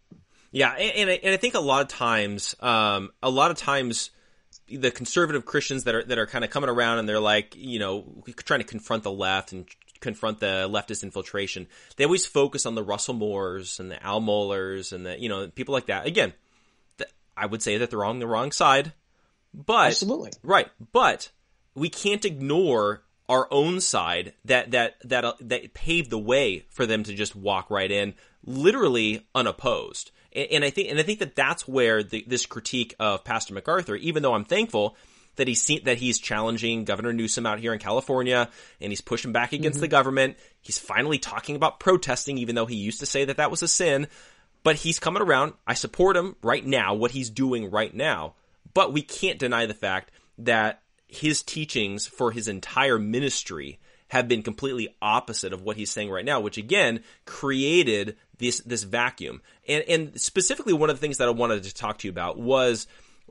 Yeah, 0.52 0.72
and, 0.72 0.92
and, 0.96 1.10
I, 1.10 1.20
and 1.22 1.34
I 1.34 1.36
think 1.36 1.54
a 1.54 1.60
lot 1.60 1.82
of 1.82 1.88
times, 1.88 2.56
um, 2.60 3.10
a 3.22 3.30
lot 3.30 3.50
of 3.50 3.56
times, 3.56 4.10
the 4.68 4.90
conservative 4.90 5.44
Christians 5.44 5.84
that 5.84 5.94
are 5.94 6.04
that 6.04 6.18
are 6.18 6.26
kind 6.26 6.44
of 6.44 6.50
coming 6.50 6.70
around 6.70 6.98
and 6.98 7.08
they're 7.08 7.20
like, 7.20 7.54
you 7.56 7.78
know, 7.78 8.22
trying 8.36 8.60
to 8.60 8.66
confront 8.66 9.02
the 9.02 9.12
left 9.12 9.52
and 9.52 9.66
confront 10.00 10.40
the 10.40 10.68
leftist 10.70 11.02
infiltration. 11.02 11.66
They 11.96 12.04
always 12.04 12.26
focus 12.26 12.66
on 12.66 12.74
the 12.74 12.82
Russell 12.82 13.14
Moores 13.14 13.78
and 13.78 13.90
the 13.90 14.02
Al 14.04 14.20
Mohlers 14.20 14.92
and 14.92 15.06
the 15.06 15.20
you 15.20 15.28
know 15.28 15.48
people 15.48 15.72
like 15.72 15.86
that. 15.86 16.06
Again, 16.06 16.32
the, 16.96 17.06
I 17.36 17.46
would 17.46 17.62
say 17.62 17.78
that 17.78 17.90
they're 17.90 18.04
on 18.04 18.18
the 18.18 18.26
wrong 18.26 18.52
side, 18.52 18.92
but 19.54 19.88
absolutely 19.88 20.32
right. 20.42 20.68
But 20.92 21.30
we 21.74 21.88
can't 21.88 22.24
ignore 22.24 23.02
our 23.30 23.46
own 23.52 23.80
side 23.80 24.34
that 24.44 24.72
that 24.72 24.96
that 25.04 25.24
uh, 25.24 25.34
that 25.40 25.72
paved 25.72 26.10
the 26.10 26.18
way 26.18 26.66
for 26.70 26.84
them 26.84 27.04
to 27.04 27.14
just 27.14 27.36
walk 27.36 27.70
right 27.70 27.90
in, 27.90 28.14
literally 28.44 29.24
unopposed. 29.34 30.10
And, 30.32 30.48
and 30.50 30.64
I 30.64 30.70
think 30.70 30.90
and 30.90 30.98
I 30.98 31.04
think 31.04 31.20
that 31.20 31.36
that's 31.36 31.66
where 31.66 32.02
the, 32.02 32.24
this 32.26 32.44
critique 32.44 32.94
of 32.98 33.24
Pastor 33.24 33.54
MacArthur, 33.54 33.94
even 33.94 34.24
though 34.24 34.34
I'm 34.34 34.44
thankful 34.44 34.96
that 35.36 35.46
he's 35.46 35.62
seen 35.62 35.84
that 35.84 35.98
he's 35.98 36.18
challenging 36.18 36.84
Governor 36.84 37.12
Newsom 37.12 37.46
out 37.46 37.60
here 37.60 37.72
in 37.72 37.78
California 37.78 38.48
and 38.80 38.90
he's 38.90 39.00
pushing 39.00 39.32
back 39.32 39.52
against 39.52 39.76
mm-hmm. 39.76 39.82
the 39.82 39.88
government. 39.88 40.36
He's 40.60 40.78
finally 40.78 41.18
talking 41.18 41.54
about 41.54 41.78
protesting, 41.78 42.36
even 42.38 42.56
though 42.56 42.66
he 42.66 42.74
used 42.74 42.98
to 42.98 43.06
say 43.06 43.24
that 43.24 43.36
that 43.36 43.50
was 43.50 43.62
a 43.62 43.68
sin. 43.68 44.08
But 44.64 44.76
he's 44.76 44.98
coming 44.98 45.22
around. 45.22 45.54
I 45.66 45.74
support 45.74 46.16
him 46.16 46.36
right 46.42 46.66
now, 46.66 46.94
what 46.94 47.12
he's 47.12 47.30
doing 47.30 47.70
right 47.70 47.94
now. 47.94 48.34
But 48.74 48.92
we 48.92 49.02
can't 49.02 49.38
deny 49.38 49.66
the 49.66 49.72
fact 49.72 50.10
that 50.38 50.82
his 51.10 51.42
teachings 51.42 52.06
for 52.06 52.32
his 52.32 52.48
entire 52.48 52.98
ministry 52.98 53.78
have 54.08 54.26
been 54.26 54.42
completely 54.42 54.88
opposite 55.00 55.52
of 55.52 55.62
what 55.62 55.76
he's 55.76 55.90
saying 55.90 56.10
right 56.10 56.24
now, 56.24 56.40
which 56.40 56.58
again 56.58 57.02
created 57.26 58.16
this 58.38 58.60
this 58.60 58.82
vacuum. 58.82 59.40
And 59.68 59.84
and 59.88 60.20
specifically 60.20 60.72
one 60.72 60.90
of 60.90 60.96
the 60.96 61.00
things 61.00 61.18
that 61.18 61.28
I 61.28 61.32
wanted 61.32 61.62
to 61.62 61.74
talk 61.74 61.98
to 61.98 62.08
you 62.08 62.10
about 62.10 62.38
was 62.38 62.86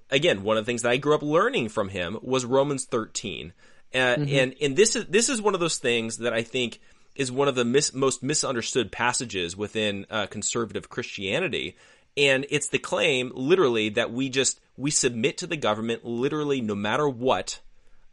again, 0.10 0.44
one 0.44 0.58
of 0.58 0.66
the 0.66 0.70
things 0.70 0.82
that 0.84 0.92
I 0.92 0.98
grew 0.98 1.16
up 1.16 1.22
learning 1.22 1.70
from 1.70 1.90
him 1.90 2.18
was 2.22 2.46
Romans 2.46 2.86
13. 2.86 3.54
Uh, 3.94 3.98
mm-hmm. 3.98 4.36
And 4.36 4.56
and 4.62 4.76
this 4.76 4.96
is 4.96 5.06
this 5.08 5.30
is 5.30 5.42
one 5.42 5.54
of 5.54 5.60
those 5.60 5.78
things 5.78 6.18
that 6.18 6.34
I 6.34 6.44
think 6.44 6.80
is 7.16 7.32
one 7.32 7.48
of 7.48 7.56
the 7.56 7.66
mis- 7.66 7.94
most 7.94 8.24
misunderstood 8.24 8.92
passages 8.92 9.58
within 9.58 10.06
uh, 10.10 10.28
conservative 10.28 10.90
Christianity. 10.90 11.76
And 12.16 12.46
it's 12.50 12.70
the 12.70 12.80
claim, 12.80 13.32
literally, 13.36 13.90
that 13.90 14.12
we 14.12 14.30
just 14.30 14.60
we 14.78 14.92
submit 14.92 15.38
to 15.40 15.48
the 15.48 15.58
government, 15.58 16.06
literally, 16.06 16.62
no 16.62 16.76
matter 16.76 17.08
what, 17.10 17.60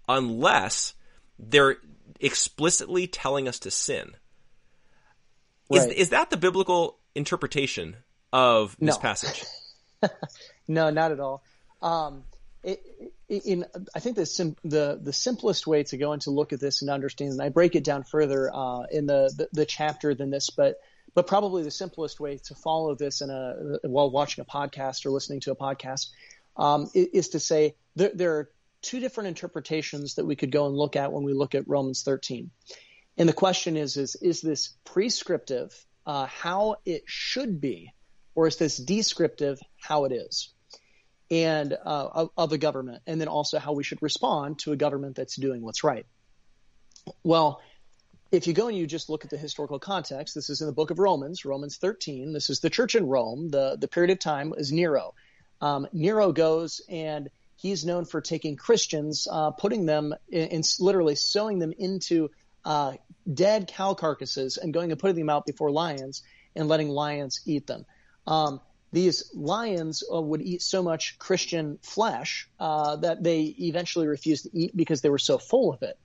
unless 0.09 0.95
they're 1.39 1.77
explicitly 2.21 3.07
telling 3.07 3.49
us 3.49 3.61
to 3.61 3.71
sin. 3.71 4.13
Right. 5.71 5.91
Is 5.91 5.97
is 5.97 6.09
that 6.11 6.31
the 6.31 6.37
biblical 6.37 6.99
interpretation 7.15 7.97
of 8.33 8.77
this 8.79 8.97
no. 8.97 9.01
passage? 9.01 9.45
no, 10.69 10.91
not 10.91 11.13
at 11.13 11.21
all. 11.21 11.43
Um, 11.83 12.25
it, 12.63 12.83
in 13.29 13.65
I 13.95 14.01
think 14.01 14.17
the, 14.17 14.27
sim, 14.27 14.57
the 14.65 14.99
the 15.03 15.13
simplest 15.13 15.67
way 15.67 15.83
to 15.85 15.97
go 15.97 16.13
and 16.13 16.23
to 16.23 16.31
look 16.31 16.53
at 16.53 16.61
this 16.61 16.83
and 16.83 16.91
understand, 16.91 17.33
and 17.33 17.43
I 17.43 17.49
break 17.49 17.75
it 17.75 17.85
down 17.85 18.05
further 18.05 18.51
uh, 18.53 18.85
in 18.91 19.07
the, 19.07 19.33
the, 19.37 19.49
the 19.53 19.67
chapter 19.67 20.15
than 20.15 20.31
this, 20.31 20.51
but 20.51 20.77
but 21.15 21.27
probably 21.27 21.63
the 21.63 21.71
simplest 21.71 22.21
way 22.21 22.39
to 22.45 22.55
follow 22.55 22.95
this 22.95 23.23
in 23.23 23.31
a 23.31 23.79
while 23.89 24.11
watching 24.11 24.43
a 24.43 24.45
podcast 24.45 25.07
or 25.07 25.11
listening 25.11 25.41
to 25.41 25.51
a 25.51 25.57
podcast 25.57 26.11
um, 26.57 26.91
is 26.95 27.31
to 27.31 27.41
say 27.41 27.75
there, 27.97 28.11
there 28.15 28.33
are 28.37 28.51
two 28.87 29.01
different 29.01 29.29
interpretations 29.29 30.15
that 30.15 30.27
we 30.27 30.37
could 30.37 30.51
go 30.51 30.67
and 30.67 30.77
look 30.77 30.97
at 30.97 31.13
when 31.13 31.25
we 31.25 31.33
look 31.33 31.55
at 31.55 31.69
Romans 31.69 32.03
13. 32.03 32.51
And 33.19 33.29
the 33.29 33.33
question 33.33 33.77
is 33.77 33.97
is 33.97 34.17
is 34.17 34.41
this 34.41 34.75
prescriptive 34.85 35.73
uh, 36.07 36.27
how 36.27 36.77
it 36.85 37.03
should 37.07 37.61
be, 37.61 37.93
or 38.35 38.47
is 38.47 38.57
this 38.57 38.77
descriptive 38.77 39.59
how 39.81 40.05
it 40.05 40.13
is? 40.13 40.53
and 41.31 41.73
uh, 41.73 42.09
of, 42.13 42.31
of 42.37 42.53
a 42.53 42.59
government, 42.59 43.03
and 43.07 43.21
then 43.21 43.29
also 43.29 43.59
how 43.59 43.73
we 43.73 43.83
should 43.83 44.03
respond 44.03 44.59
to 44.61 44.73
a 44.73 44.77
government 44.77 45.17
that's 45.17 45.37
doing 45.37 45.63
what's 45.63 45.83
right. 45.83 46.07
Well, 47.25 47.61
if 48.31 48.47
you 48.47 48.53
go 48.53 48.69
and 48.69 48.77
you 48.77 48.87
just 48.87 49.09
look 49.09 49.25
at 49.25 49.31
the 49.31 49.37
historical 49.37 49.79
context, 49.79 50.35
this 50.35 50.51
is 50.51 50.61
in 50.61 50.67
the 50.67 50.73
book 50.73 50.91
of 50.91 50.99
Romans, 50.99 51.45
Romans 51.45 51.77
13. 51.77 52.33
This 52.33 52.51
is 52.51 52.61
the 52.61 52.71
church 52.71 52.95
in 52.95 53.07
Rome. 53.07 53.49
The, 53.49 53.77
the 53.79 53.89
period 53.89 54.11
of 54.11 54.19
time 54.19 54.53
is 54.57 54.73
Nero. 54.73 55.15
Um, 55.61 55.87
Nero 55.93 56.33
goes 56.33 56.81
and 56.89 57.29
he's 57.57 57.85
known 57.85 58.05
for 58.05 58.21
taking 58.21 58.57
Christians, 58.57 59.27
uh, 59.31 59.51
putting 59.51 59.87
them 59.87 60.15
in, 60.29 60.63
literally 60.79 61.17
sewing 61.17 61.59
them 61.59 61.73
into 61.77 62.31
uh, 62.65 62.95
dead 63.33 63.69
cow 63.69 63.95
carcasses 63.95 64.57
and 64.57 64.73
going 64.73 64.91
and 64.91 65.01
putting 65.01 65.17
them 65.17 65.31
out 65.31 65.47
before 65.47 65.71
lions 65.71 66.23
and 66.55 66.69
letting 66.69 66.89
lions 66.89 67.41
eat 67.47 67.67
them. 67.67 67.85
Um, 68.27 68.61
these 68.93 69.31
lions 69.35 70.03
uh, 70.13 70.21
would 70.21 70.43
eat 70.43 70.63
so 70.63 70.83
much 70.83 71.19
Christian 71.19 71.79
flesh 71.83 72.49
uh, 72.59 72.97
that 72.97 73.23
they 73.23 73.43
eventually 73.43 74.07
refused 74.07 74.45
to 74.45 74.51
eat 74.57 74.77
because 74.77 75.01
they 75.01 75.11
were 75.11 75.19
so 75.19 75.39
full 75.39 75.73
of 75.73 75.83
it. 75.83 75.99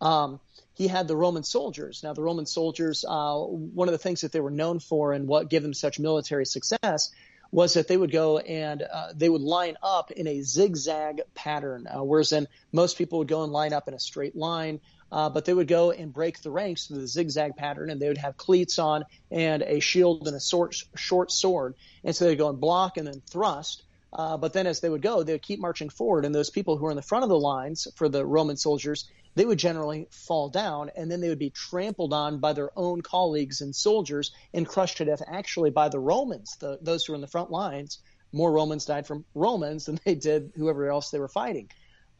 Um, 0.00 0.40
he 0.74 0.88
had 0.88 1.06
the 1.06 1.16
Roman 1.16 1.44
soldiers. 1.44 2.02
Now, 2.02 2.14
the 2.14 2.22
Roman 2.22 2.46
soldiers, 2.46 3.04
uh, 3.08 3.36
one 3.38 3.88
of 3.88 3.92
the 3.92 3.98
things 3.98 4.22
that 4.22 4.32
they 4.32 4.40
were 4.40 4.50
known 4.50 4.80
for 4.80 5.12
and 5.12 5.28
what 5.28 5.48
gave 5.48 5.62
them 5.62 5.72
such 5.72 6.00
military 6.00 6.44
success 6.44 7.12
was 7.54 7.74
that 7.74 7.86
they 7.86 7.96
would 7.96 8.10
go 8.10 8.38
and 8.38 8.82
uh, 8.82 9.12
they 9.14 9.28
would 9.28 9.40
line 9.40 9.76
up 9.80 10.10
in 10.10 10.26
a 10.26 10.42
zigzag 10.42 11.20
pattern, 11.36 11.86
uh, 11.86 12.02
whereas 12.02 12.30
then 12.30 12.48
most 12.72 12.98
people 12.98 13.20
would 13.20 13.28
go 13.28 13.44
and 13.44 13.52
line 13.52 13.72
up 13.72 13.86
in 13.86 13.94
a 13.94 14.00
straight 14.00 14.34
line. 14.34 14.80
Uh, 15.12 15.30
but 15.30 15.44
they 15.44 15.54
would 15.54 15.68
go 15.68 15.92
and 15.92 16.12
break 16.12 16.42
the 16.42 16.50
ranks 16.50 16.86
through 16.86 16.98
the 16.98 17.06
zigzag 17.06 17.54
pattern, 17.54 17.90
and 17.90 18.02
they 18.02 18.08
would 18.08 18.18
have 18.18 18.36
cleats 18.36 18.80
on 18.80 19.04
and 19.30 19.62
a 19.62 19.78
shield 19.78 20.26
and 20.26 20.36
a 20.36 20.40
short, 20.40 20.74
short 20.96 21.30
sword. 21.30 21.76
And 22.02 22.16
so 22.16 22.24
they'd 22.24 22.34
go 22.34 22.48
and 22.48 22.58
block 22.58 22.96
and 22.96 23.06
then 23.06 23.22
thrust. 23.30 23.83
Uh, 24.14 24.36
but 24.36 24.52
then 24.52 24.66
as 24.66 24.80
they 24.80 24.88
would 24.88 25.02
go, 25.02 25.22
they 25.22 25.32
would 25.32 25.42
keep 25.42 25.60
marching 25.60 25.88
forward, 25.88 26.24
and 26.24 26.34
those 26.34 26.50
people 26.50 26.76
who 26.76 26.84
were 26.84 26.90
in 26.90 26.96
the 26.96 27.02
front 27.02 27.24
of 27.24 27.28
the 27.28 27.38
lines 27.38 27.88
for 27.96 28.08
the 28.08 28.24
Roman 28.24 28.56
soldiers, 28.56 29.08
they 29.34 29.44
would 29.44 29.58
generally 29.58 30.06
fall 30.10 30.48
down, 30.48 30.90
and 30.96 31.10
then 31.10 31.20
they 31.20 31.28
would 31.28 31.38
be 31.38 31.50
trampled 31.50 32.12
on 32.12 32.38
by 32.38 32.52
their 32.52 32.70
own 32.78 33.00
colleagues 33.00 33.60
and 33.60 33.74
soldiers 33.74 34.32
and 34.52 34.68
crushed 34.68 34.98
to 34.98 35.04
death, 35.04 35.22
actually 35.26 35.70
by 35.70 35.88
the 35.88 35.98
Romans, 35.98 36.56
the, 36.60 36.78
those 36.80 37.04
who 37.04 37.12
were 37.12 37.16
in 37.16 37.22
the 37.22 37.26
front 37.26 37.50
lines. 37.50 37.98
More 38.32 38.52
Romans 38.52 38.84
died 38.84 39.06
from 39.06 39.24
Romans 39.34 39.86
than 39.86 39.98
they 40.04 40.14
did 40.14 40.52
whoever 40.54 40.88
else 40.88 41.10
they 41.10 41.18
were 41.18 41.28
fighting. 41.28 41.70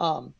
Um, 0.00 0.34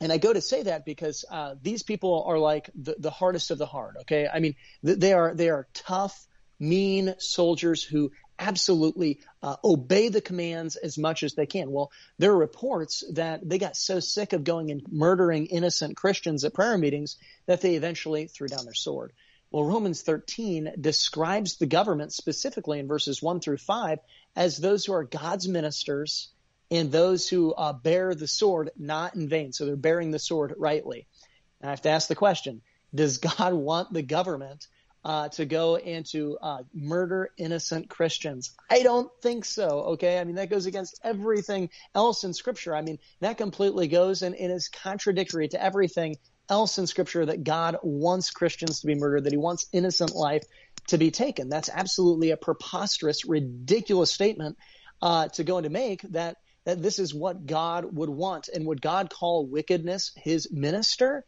and 0.00 0.12
I 0.12 0.18
go 0.18 0.32
to 0.32 0.40
say 0.40 0.64
that 0.64 0.84
because 0.84 1.24
uh, 1.30 1.54
these 1.60 1.82
people 1.82 2.24
are 2.26 2.38
like 2.38 2.70
the, 2.74 2.94
the 2.98 3.10
hardest 3.10 3.50
of 3.50 3.58
the 3.58 3.66
hard. 3.66 3.96
Okay, 4.02 4.28
I 4.32 4.38
mean 4.38 4.54
th- 4.84 4.98
they 4.98 5.12
are 5.12 5.34
they 5.34 5.48
are 5.48 5.66
tough, 5.74 6.26
mean 6.60 7.14
soldiers 7.18 7.82
who 7.82 8.12
absolutely 8.38 9.20
uh, 9.42 9.56
obey 9.64 10.08
the 10.08 10.20
commands 10.20 10.76
as 10.76 10.98
much 10.98 11.22
as 11.22 11.34
they 11.34 11.46
can. 11.46 11.70
Well, 11.70 11.90
there 12.18 12.32
are 12.32 12.38
reports 12.38 13.04
that 13.12 13.46
they 13.48 13.58
got 13.58 13.76
so 13.76 14.00
sick 14.00 14.32
of 14.32 14.44
going 14.44 14.70
and 14.70 14.82
murdering 14.90 15.46
innocent 15.46 15.96
Christians 15.96 16.44
at 16.44 16.54
prayer 16.54 16.78
meetings 16.78 17.16
that 17.46 17.60
they 17.60 17.74
eventually 17.74 18.26
threw 18.26 18.48
down 18.48 18.64
their 18.64 18.74
sword. 18.74 19.12
Well, 19.50 19.64
Romans 19.64 20.02
13 20.02 20.74
describes 20.80 21.56
the 21.56 21.66
government 21.66 22.12
specifically 22.12 22.78
in 22.78 22.86
verses 22.86 23.22
1 23.22 23.40
through 23.40 23.56
5 23.58 23.98
as 24.36 24.58
those 24.58 24.84
who 24.84 24.92
are 24.92 25.04
God's 25.04 25.48
ministers 25.48 26.28
and 26.70 26.92
those 26.92 27.28
who 27.28 27.54
uh, 27.54 27.72
bear 27.72 28.14
the 28.14 28.28
sword 28.28 28.70
not 28.76 29.14
in 29.14 29.28
vain. 29.28 29.52
So 29.52 29.64
they're 29.64 29.76
bearing 29.76 30.10
the 30.10 30.18
sword 30.18 30.54
rightly. 30.58 31.06
And 31.60 31.68
I 31.68 31.72
have 31.72 31.82
to 31.82 31.90
ask 31.90 32.08
the 32.08 32.14
question 32.14 32.60
Does 32.94 33.18
God 33.18 33.54
want 33.54 33.92
the 33.92 34.02
government 34.02 34.66
uh, 35.04 35.28
to 35.30 35.44
go 35.44 35.76
and 35.76 36.04
to 36.06 36.38
uh, 36.40 36.62
murder 36.74 37.30
innocent 37.36 37.88
Christians? 37.88 38.52
I 38.70 38.82
don't 38.82 39.10
think 39.22 39.44
so. 39.44 39.68
Okay. 39.92 40.18
I 40.18 40.24
mean, 40.24 40.36
that 40.36 40.50
goes 40.50 40.66
against 40.66 41.00
everything 41.02 41.70
else 41.94 42.24
in 42.24 42.34
Scripture. 42.34 42.74
I 42.74 42.82
mean, 42.82 42.98
that 43.20 43.38
completely 43.38 43.88
goes 43.88 44.22
and, 44.22 44.34
and 44.34 44.52
is 44.52 44.68
contradictory 44.68 45.48
to 45.48 45.62
everything 45.62 46.16
else 46.48 46.78
in 46.78 46.86
Scripture 46.86 47.26
that 47.26 47.44
God 47.44 47.76
wants 47.82 48.30
Christians 48.30 48.80
to 48.80 48.86
be 48.86 48.94
murdered, 48.94 49.24
that 49.24 49.32
He 49.32 49.38
wants 49.38 49.66
innocent 49.72 50.14
life 50.14 50.44
to 50.88 50.98
be 50.98 51.10
taken. 51.10 51.48
That's 51.48 51.68
absolutely 51.68 52.30
a 52.30 52.36
preposterous, 52.36 53.24
ridiculous 53.24 54.12
statement 54.12 54.56
uh, 55.02 55.28
to 55.28 55.44
go 55.44 55.58
and 55.58 55.64
to 55.64 55.70
make 55.70 56.02
that 56.02 56.36
that 56.64 56.82
this 56.82 56.98
is 56.98 57.14
what 57.14 57.46
God 57.46 57.96
would 57.96 58.10
want. 58.10 58.48
And 58.48 58.66
would 58.66 58.82
God 58.82 59.08
call 59.08 59.46
wickedness 59.46 60.12
his 60.16 60.52
minister? 60.52 61.24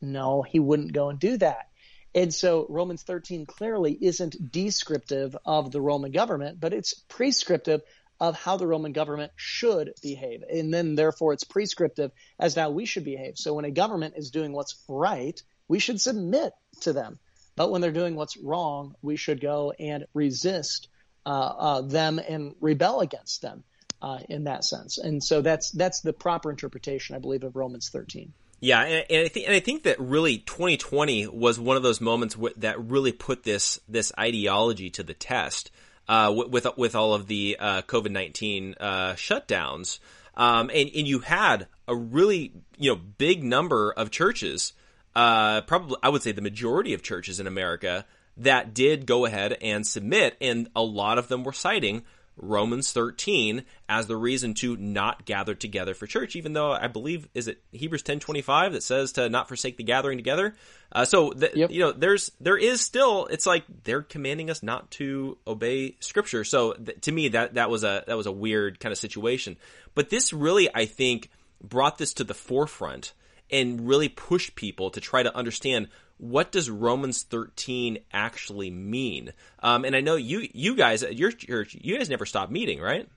No, 0.00 0.40
he 0.40 0.58
wouldn't 0.58 0.92
go 0.92 1.10
and 1.10 1.18
do 1.18 1.36
that. 1.36 1.66
And 2.14 2.32
so 2.32 2.66
Romans 2.68 3.02
13 3.02 3.46
clearly 3.46 3.98
isn't 4.00 4.52
descriptive 4.52 5.36
of 5.44 5.72
the 5.72 5.80
Roman 5.80 6.12
government, 6.12 6.60
but 6.60 6.72
it's 6.72 6.94
prescriptive 6.94 7.82
of 8.20 8.36
how 8.36 8.56
the 8.56 8.66
Roman 8.66 8.92
government 8.92 9.32
should 9.34 9.92
behave. 10.00 10.44
And 10.48 10.72
then 10.72 10.94
therefore 10.94 11.32
it's 11.32 11.44
prescriptive 11.44 12.12
as 12.38 12.54
to 12.54 12.62
how 12.62 12.70
we 12.70 12.86
should 12.86 13.04
behave. 13.04 13.34
So 13.36 13.54
when 13.54 13.64
a 13.64 13.70
government 13.70 14.14
is 14.16 14.30
doing 14.30 14.52
what's 14.52 14.76
right, 14.88 15.40
we 15.66 15.80
should 15.80 16.00
submit 16.00 16.52
to 16.82 16.92
them. 16.92 17.18
But 17.56 17.70
when 17.70 17.80
they're 17.80 17.90
doing 17.90 18.14
what's 18.14 18.36
wrong, 18.36 18.94
we 19.02 19.16
should 19.16 19.40
go 19.40 19.72
and 19.72 20.06
resist 20.14 20.88
uh, 21.26 21.28
uh, 21.30 21.80
them 21.82 22.18
and 22.18 22.54
rebel 22.60 23.00
against 23.00 23.42
them 23.42 23.64
uh, 24.02 24.18
in 24.28 24.44
that 24.44 24.64
sense. 24.64 24.98
And 24.98 25.22
so 25.22 25.40
that's 25.40 25.70
that's 25.70 26.00
the 26.00 26.12
proper 26.12 26.50
interpretation, 26.50 27.16
I 27.16 27.18
believe, 27.18 27.44
of 27.44 27.56
Romans 27.56 27.88
13. 27.90 28.32
Yeah, 28.64 28.80
and, 28.80 29.04
and 29.10 29.26
I 29.26 29.28
think 29.28 29.46
and 29.46 29.54
I 29.54 29.60
think 29.60 29.82
that 29.82 30.00
really 30.00 30.38
2020 30.38 31.26
was 31.26 31.60
one 31.60 31.76
of 31.76 31.82
those 31.82 32.00
moments 32.00 32.34
that 32.56 32.82
really 32.82 33.12
put 33.12 33.42
this 33.42 33.78
this 33.86 34.10
ideology 34.18 34.88
to 34.88 35.02
the 35.02 35.12
test 35.12 35.70
uh, 36.08 36.32
with, 36.34 36.48
with 36.48 36.78
with 36.78 36.94
all 36.94 37.12
of 37.12 37.26
the 37.26 37.58
uh, 37.60 37.82
COVID 37.82 38.10
19 38.10 38.76
uh, 38.80 39.12
shutdowns, 39.16 39.98
um, 40.34 40.70
and 40.72 40.90
and 40.96 41.06
you 41.06 41.18
had 41.18 41.66
a 41.86 41.94
really 41.94 42.54
you 42.78 42.90
know 42.90 42.98
big 43.18 43.44
number 43.44 43.92
of 43.92 44.10
churches, 44.10 44.72
uh, 45.14 45.60
probably 45.60 45.98
I 46.02 46.08
would 46.08 46.22
say 46.22 46.32
the 46.32 46.40
majority 46.40 46.94
of 46.94 47.02
churches 47.02 47.40
in 47.40 47.46
America 47.46 48.06
that 48.38 48.72
did 48.72 49.04
go 49.04 49.26
ahead 49.26 49.58
and 49.60 49.86
submit, 49.86 50.38
and 50.40 50.70
a 50.74 50.82
lot 50.82 51.18
of 51.18 51.28
them 51.28 51.44
were 51.44 51.52
citing 51.52 52.02
Romans 52.36 52.92
13 52.92 53.64
as 53.88 54.06
the 54.06 54.16
reason 54.16 54.54
to 54.54 54.76
not 54.76 55.24
gather 55.24 55.54
together 55.54 55.94
for 55.94 56.06
church, 56.06 56.34
even 56.36 56.52
though 56.52 56.72
I 56.72 56.88
believe 56.88 57.28
is 57.34 57.48
it 57.48 57.62
Hebrews 57.72 58.02
10:25 58.02 58.72
that 58.72 58.82
says 58.82 59.12
to 59.12 59.28
not 59.28 59.48
forsake 59.48 59.76
the 59.76 59.84
gathering 59.84 60.18
together. 60.18 60.54
Uh, 60.92 61.04
so 61.04 61.32
yep. 61.34 61.70
you 61.70 61.80
know, 61.80 61.92
there's 61.92 62.32
there 62.40 62.56
is 62.56 62.80
still 62.80 63.26
it's 63.26 63.46
like 63.46 63.64
they're 63.84 64.02
commanding 64.02 64.50
us 64.50 64.62
not 64.62 64.90
to 64.92 65.38
obey 65.46 65.96
Scripture. 66.00 66.44
So 66.44 66.72
th- 66.72 67.00
to 67.02 67.12
me, 67.12 67.28
that 67.28 67.54
that 67.54 67.70
was 67.70 67.84
a 67.84 68.04
that 68.06 68.16
was 68.16 68.26
a 68.26 68.32
weird 68.32 68.80
kind 68.80 68.92
of 68.92 68.98
situation. 68.98 69.56
But 69.94 70.10
this 70.10 70.32
really, 70.32 70.68
I 70.74 70.86
think, 70.86 71.30
brought 71.62 71.98
this 71.98 72.14
to 72.14 72.24
the 72.24 72.34
forefront 72.34 73.12
and 73.50 73.86
really 73.86 74.08
pushed 74.08 74.56
people 74.56 74.90
to 74.90 75.00
try 75.00 75.22
to 75.22 75.34
understand 75.36 75.88
what 76.18 76.52
does 76.52 76.70
Romans 76.70 77.22
13 77.22 77.98
actually 78.12 78.70
mean? 78.70 79.32
Um, 79.60 79.84
and 79.84 79.96
I 79.96 80.00
know 80.00 80.16
you 80.16 80.48
you 80.52 80.76
guys 80.76 81.02
at 81.02 81.16
your 81.16 81.32
church, 81.32 81.76
you 81.80 81.96
guys 81.98 82.08
never 82.08 82.26
stopped 82.26 82.52
meeting, 82.52 82.80
right? 82.80 83.08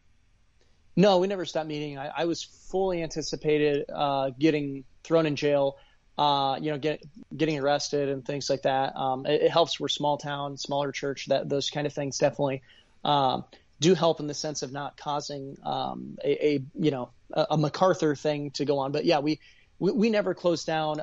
No, 0.96 1.20
we 1.20 1.28
never 1.28 1.46
stopped 1.46 1.68
meeting. 1.68 2.00
I, 2.00 2.08
I 2.08 2.26
was 2.26 2.44
fully 2.44 3.04
anticipated 3.04 3.86
uh, 3.94 4.32
getting 4.32 4.84
thrown 5.04 5.28
in 5.28 5.36
jail, 5.36 5.78
uh, 6.18 6.58
you 6.60 6.72
know, 6.72 6.80
get, 6.80 7.04
getting 7.36 7.60
arrested 7.60 8.10
and 8.10 8.26
things 8.26 8.50
like 8.50 8.64
that. 8.64 8.96
Um, 8.96 9.28
it, 9.28 9.44
it, 9.44 9.52
helps. 9.52 9.80
We're 9.80 9.90
small 9.90 10.18
town, 10.18 10.58
smaller 10.58 10.92
church. 10.92 11.28
That 11.28 11.48
those 11.48 11.70
kind 11.70 11.86
of 11.86 11.94
things 11.94 12.18
definitely 12.18 12.64
um, 13.06 13.46
do 13.80 13.94
help 13.94 14.20
in 14.20 14.26
the 14.26 14.34
sense 14.34 14.64
of 14.64 14.72
not 14.72 14.98
causing 14.98 15.58
um, 15.64 16.18
a, 16.24 16.48
a, 16.48 16.64
you 16.74 16.90
know 16.90 17.12
a, 17.32 17.46
a, 17.52 17.58
MacArthur 17.58 18.16
thing 18.16 18.50
to 18.52 18.66
go 18.66 18.80
on. 18.80 18.92
But 18.92 19.06
yeah, 19.06 19.20
we 19.20 19.40
we, 19.78 19.92
we 19.92 20.10
never 20.10 20.34
closed 20.34 20.66
down. 20.66 21.00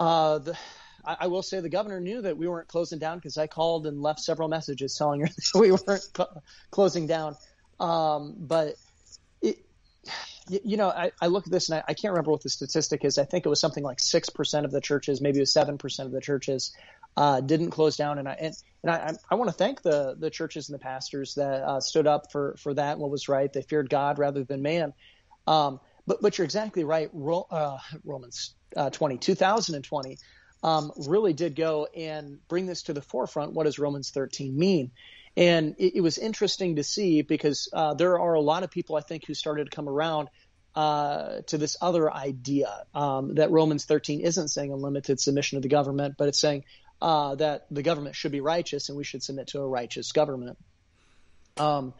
Uh, 0.00 0.38
the, 0.38 0.58
I, 1.04 1.16
I, 1.20 1.26
will 1.26 1.42
say 1.42 1.60
the 1.60 1.68
governor 1.68 2.00
knew 2.00 2.22
that 2.22 2.38
we 2.38 2.48
weren't 2.48 2.68
closing 2.68 2.98
down 2.98 3.18
because 3.18 3.36
I 3.36 3.46
called 3.46 3.86
and 3.86 4.00
left 4.00 4.20
several 4.20 4.48
messages 4.48 4.96
telling 4.96 5.20
her 5.20 5.26
that 5.52 5.60
we 5.60 5.70
weren't 5.70 6.08
cl- 6.16 6.42
closing 6.70 7.06
down. 7.06 7.36
Um, 7.78 8.34
but 8.38 8.76
you 10.48 10.76
know, 10.76 10.88
I, 10.88 11.12
I, 11.20 11.28
look 11.28 11.46
at 11.46 11.52
this 11.52 11.68
and 11.68 11.78
I, 11.78 11.84
I, 11.88 11.94
can't 11.94 12.12
remember 12.12 12.30
what 12.30 12.42
the 12.42 12.48
statistic 12.48 13.04
is. 13.04 13.18
I 13.18 13.24
think 13.24 13.46
it 13.46 13.48
was 13.48 13.60
something 13.60 13.84
like 13.84 14.00
six 14.00 14.30
percent 14.30 14.66
of 14.66 14.72
the 14.72 14.80
churches, 14.80 15.20
maybe 15.20 15.38
it 15.38 15.42
was 15.42 15.52
seven 15.52 15.78
percent 15.78 16.06
of 16.06 16.12
the 16.12 16.20
churches, 16.20 16.74
uh, 17.16 17.40
didn't 17.40 17.70
close 17.70 17.96
down. 17.96 18.18
And 18.18 18.28
I 18.28 18.32
and, 18.32 18.54
and 18.82 18.90
I, 18.90 19.12
I 19.30 19.34
want 19.36 19.50
to 19.50 19.56
thank 19.56 19.82
the 19.82 20.16
the 20.18 20.30
churches 20.30 20.68
and 20.68 20.74
the 20.74 20.82
pastors 20.82 21.34
that 21.34 21.62
uh, 21.62 21.80
stood 21.80 22.06
up 22.06 22.32
for 22.32 22.56
for 22.58 22.74
that 22.74 22.92
and 22.92 23.00
what 23.00 23.10
was 23.10 23.28
right. 23.28 23.52
They 23.52 23.62
feared 23.62 23.90
God 23.90 24.18
rather 24.18 24.44
than 24.44 24.62
man. 24.62 24.92
Um, 25.46 25.80
but 26.10 26.20
but 26.20 26.36
you're 26.36 26.44
exactly 26.44 26.82
right. 26.82 27.08
Ro- 27.12 27.46
uh, 27.52 27.78
Romans 28.04 28.56
uh, 28.76 28.90
20, 28.90 29.18
2020, 29.18 30.18
um, 30.64 30.90
really 31.06 31.32
did 31.32 31.54
go 31.54 31.86
and 31.96 32.38
bring 32.48 32.66
this 32.66 32.82
to 32.84 32.92
the 32.92 33.00
forefront. 33.00 33.52
What 33.52 33.64
does 33.64 33.78
Romans 33.78 34.10
13 34.10 34.58
mean? 34.58 34.90
And 35.36 35.76
it, 35.78 35.94
it 35.96 36.00
was 36.00 36.18
interesting 36.18 36.76
to 36.76 36.82
see 36.82 37.22
because 37.22 37.68
uh, 37.72 37.94
there 37.94 38.18
are 38.18 38.34
a 38.34 38.40
lot 38.40 38.64
of 38.64 38.72
people, 38.72 38.96
I 38.96 39.02
think, 39.02 39.24
who 39.24 39.34
started 39.34 39.70
to 39.70 39.70
come 39.70 39.88
around 39.88 40.30
uh, 40.74 41.42
to 41.46 41.58
this 41.58 41.76
other 41.80 42.12
idea 42.12 42.86
um, 42.92 43.36
that 43.36 43.52
Romans 43.52 43.84
13 43.84 44.20
isn't 44.20 44.48
saying 44.48 44.72
unlimited 44.72 45.20
submission 45.20 45.58
to 45.58 45.62
the 45.62 45.68
government, 45.68 46.16
but 46.18 46.26
it's 46.26 46.40
saying 46.40 46.64
uh, 47.00 47.36
that 47.36 47.66
the 47.70 47.84
government 47.84 48.16
should 48.16 48.32
be 48.32 48.40
righteous 48.40 48.88
and 48.88 48.98
we 48.98 49.04
should 49.04 49.22
submit 49.22 49.46
to 49.48 49.60
a 49.60 49.66
righteous 49.66 50.10
government. 50.10 50.58
Um, 51.56 51.94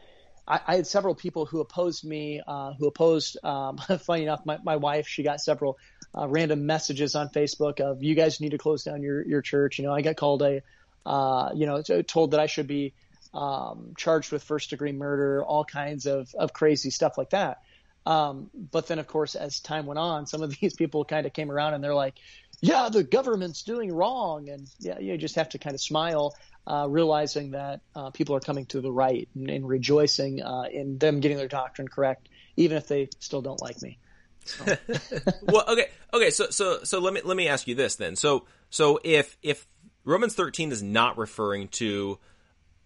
I, 0.50 0.60
I, 0.66 0.76
had 0.76 0.86
several 0.86 1.14
people 1.14 1.46
who 1.46 1.60
opposed 1.60 2.04
me, 2.04 2.42
uh, 2.46 2.72
who 2.74 2.88
opposed. 2.88 3.38
Um, 3.44 3.76
funny 4.00 4.24
enough, 4.24 4.44
my, 4.44 4.58
my 4.64 4.76
wife 4.76 5.06
she 5.06 5.22
got 5.22 5.40
several 5.40 5.78
uh, 6.16 6.26
random 6.28 6.66
messages 6.66 7.14
on 7.14 7.28
Facebook 7.28 7.80
of 7.80 8.02
you 8.02 8.14
guys 8.14 8.40
need 8.40 8.50
to 8.50 8.58
close 8.58 8.84
down 8.84 9.02
your 9.02 9.24
your 9.26 9.42
church. 9.42 9.78
You 9.78 9.84
know, 9.84 9.94
I 9.94 10.02
got 10.02 10.16
called 10.16 10.42
a, 10.42 10.62
uh, 11.06 11.50
you 11.54 11.66
know, 11.66 11.82
told 11.82 12.32
that 12.32 12.40
I 12.40 12.46
should 12.46 12.66
be 12.66 12.94
um, 13.32 13.94
charged 13.96 14.32
with 14.32 14.42
first 14.42 14.70
degree 14.70 14.92
murder, 14.92 15.44
all 15.44 15.64
kinds 15.64 16.06
of 16.06 16.34
of 16.34 16.52
crazy 16.52 16.90
stuff 16.90 17.16
like 17.16 17.30
that. 17.30 17.62
Um, 18.06 18.50
but 18.54 18.86
then, 18.86 18.98
of 18.98 19.06
course, 19.06 19.34
as 19.34 19.60
time 19.60 19.86
went 19.86 19.98
on, 19.98 20.26
some 20.26 20.42
of 20.42 20.56
these 20.60 20.74
people 20.74 21.04
kind 21.04 21.26
of 21.26 21.32
came 21.32 21.50
around 21.50 21.74
and 21.74 21.84
they're 21.84 21.94
like, 21.94 22.14
"Yeah, 22.60 22.88
the 22.90 23.04
government's 23.04 23.62
doing 23.62 23.92
wrong," 23.92 24.48
and 24.48 24.68
yeah, 24.80 24.98
you 24.98 25.16
just 25.16 25.36
have 25.36 25.50
to 25.50 25.58
kind 25.58 25.74
of 25.74 25.80
smile, 25.80 26.34
uh, 26.66 26.86
realizing 26.88 27.52
that 27.52 27.80
uh, 27.94 28.10
people 28.10 28.36
are 28.36 28.40
coming 28.40 28.66
to 28.66 28.80
the 28.80 28.92
right 28.92 29.28
and, 29.34 29.50
and 29.50 29.68
rejoicing 29.68 30.42
uh, 30.42 30.64
in 30.70 30.98
them 30.98 31.20
getting 31.20 31.36
their 31.36 31.48
doctrine 31.48 31.88
correct, 31.88 32.28
even 32.56 32.76
if 32.76 32.86
they 32.86 33.08
still 33.18 33.42
don't 33.42 33.60
like 33.60 33.80
me. 33.82 33.98
So. 34.44 34.64
well, 35.42 35.64
okay, 35.68 35.88
okay. 36.12 36.30
So, 36.30 36.50
so, 36.50 36.82
so 36.84 36.98
let 37.00 37.12
me 37.12 37.20
let 37.24 37.36
me 37.36 37.48
ask 37.48 37.66
you 37.66 37.74
this 37.74 37.96
then. 37.96 38.16
So, 38.16 38.46
so 38.70 39.00
if 39.04 39.36
if 39.42 39.66
Romans 40.04 40.34
thirteen 40.34 40.72
is 40.72 40.82
not 40.82 41.18
referring 41.18 41.68
to 41.68 42.18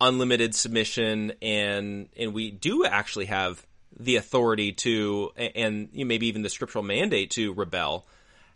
unlimited 0.01 0.55
submission, 0.55 1.33
and 1.41 2.09
and 2.17 2.35
we 2.35 2.51
do 2.51 2.85
actually 2.85 3.27
have 3.27 3.65
the 3.97 4.17
authority 4.17 4.73
to, 4.73 5.31
and 5.37 5.89
maybe 5.93 6.27
even 6.27 6.43
the 6.43 6.51
scriptural 6.51 6.83
mandate 6.83 7.31
to 7.31 7.53
rebel 7.53 8.07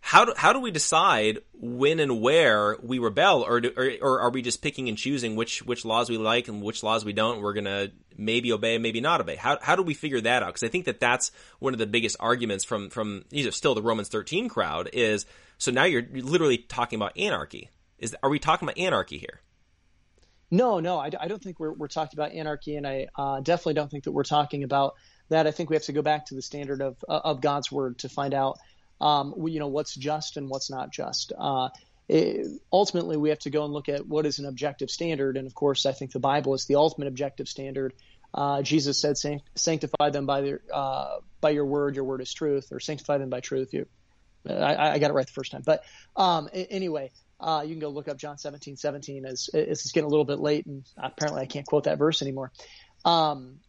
how 0.01 0.25
do, 0.25 0.33
how 0.37 0.53
do 0.53 0.61
we 0.61 0.71
decide 0.71 1.41
when 1.53 2.01
and 2.01 2.21
where 2.21 2.77
we 2.83 2.99
rebel, 2.99 3.43
or, 3.43 3.61
do, 3.61 3.73
or, 3.77 3.91
or 4.01 4.21
are 4.21 4.31
we 4.31 4.43
just 4.43 4.63
picking 4.63 4.89
and 4.89 4.97
choosing 4.97 5.37
which 5.37 5.63
which 5.63 5.85
laws 5.85 6.09
we 6.09 6.17
like 6.17 6.49
and 6.49 6.63
which 6.63 6.83
laws 6.83 7.05
we 7.05 7.13
don't? 7.13 7.43
We're 7.43 7.53
gonna 7.53 7.89
maybe 8.17 8.53
obey, 8.53 8.79
maybe 8.79 9.01
not 9.01 9.21
obey. 9.21 9.37
How 9.37 9.59
how 9.61 9.77
do 9.77 9.83
we 9.83 9.95
figure 9.95 10.21
that 10.21 10.43
out? 10.43 10.47
Because 10.47 10.63
I 10.63 10.69
think 10.69 10.87
that 10.87 11.01
that's 11.01 11.31
one 11.59 11.75
of 11.75 11.79
the 11.79 11.87
biggest 11.87 12.17
arguments 12.21 12.65
from 12.65 12.91
from 12.91 13.25
these 13.29 13.47
are 13.47 13.53
still 13.53 13.75
the 13.75 13.83
Romans 13.83 14.09
thirteen 14.09 14.49
crowd 14.49 14.91
is 14.93 15.27
so 15.59 15.73
now 15.73 15.85
you're 15.85 16.07
literally 16.13 16.59
talking 16.59 16.97
about 16.97 17.19
anarchy. 17.19 17.71
Is 17.99 18.17
are 18.23 18.31
we 18.31 18.39
talking 18.39 18.69
about 18.69 18.79
anarchy 18.79 19.19
here? 19.19 19.41
No, 20.51 20.81
no, 20.81 20.99
I, 20.99 21.11
I 21.21 21.29
don't 21.29 21.43
think 21.43 21.61
we're 21.61 21.75
we're 21.75 21.89
talking 21.89 22.19
about 22.19 22.33
anarchy, 22.33 22.77
and 22.77 22.87
I 22.87 23.09
uh, 23.17 23.41
definitely 23.41 23.75
don't 23.75 23.91
think 23.91 24.05
that 24.05 24.13
we're 24.13 24.23
talking 24.23 24.65
about 24.65 24.95
that. 25.29 25.47
I 25.47 25.51
think 25.51 25.69
we 25.69 25.77
have 25.77 25.83
to 25.85 25.93
go 25.93 26.01
back 26.01 26.27
to 26.27 26.35
the 26.35 26.43
standard 26.43 26.81
of 26.81 26.97
of 27.07 27.43
God's 27.43 27.71
word 27.71 27.99
to 27.99 28.09
find 28.09 28.33
out 28.33 28.59
um, 29.01 29.35
you 29.47 29.61
know 29.61 29.69
what's 29.69 29.95
just 29.95 30.37
and 30.37 30.49
what's 30.49 30.71
not 30.71 30.93
just. 30.93 31.33
Uh, 31.39 31.69
it, 32.09 32.47
ultimately, 32.73 33.17
we 33.17 33.29
have 33.29 33.39
to 33.41 33.51
go 33.51 33.65
and 33.65 33.73
look 33.73 33.89
at 33.89 34.07
what 34.07 34.27
is 34.27 34.39
an 34.39 34.47
objective 34.47 34.91
standard, 34.91 35.37
and 35.37 35.47
of 35.47 35.55
course, 35.55 35.87
I 35.87 35.93
think 35.93 36.13
the 36.13 36.21
Bible 36.21 36.55
is 36.55 36.67
the 36.67 36.77
ultimate 36.77 37.09
objective 37.09 37.49
standard. 37.49 37.93
Uh, 38.33 38.63
Jesus 38.63 39.01
said, 39.01 39.17
"Sanctify 39.55 40.11
them 40.11 40.27
by 40.27 40.41
their 40.41 40.61
uh, 40.73 41.19
by 41.41 41.51
your 41.51 41.67
word. 41.67 41.97
Your 41.97 42.05
word 42.05 42.21
is 42.21 42.33
truth, 42.33 42.69
or 42.73 42.81
sanctify 42.81 43.19
them 43.19 43.31
by 43.31 43.41
truth." 43.41 43.73
You, 43.73 43.87
I, 44.49 44.93
I 44.93 44.99
got 44.99 45.11
it 45.11 45.15
right 45.15 45.27
the 45.27 45.33
first 45.33 45.53
time. 45.53 45.63
But 45.65 45.85
um, 46.17 46.49
anyway, 46.53 47.11
uh, 47.41 47.63
you 47.65 47.71
can 47.71 47.81
go 47.81 47.89
look 47.89 48.09
up 48.09 48.19
John 48.19 48.39
17, 48.39 48.77
17 48.77 49.25
as 49.25 49.49
it's 49.55 49.93
getting 49.93 50.07
a 50.07 50.11
little 50.11 50.25
bit 50.25 50.41
late, 50.41 50.67
and 50.67 50.85
apparently 50.97 51.43
I 51.43 51.47
can't 51.47 51.67
quote 51.67 51.85
that 51.85 51.99
verse 51.99 52.23
anymore. 52.23 52.53
Um, 53.05 53.61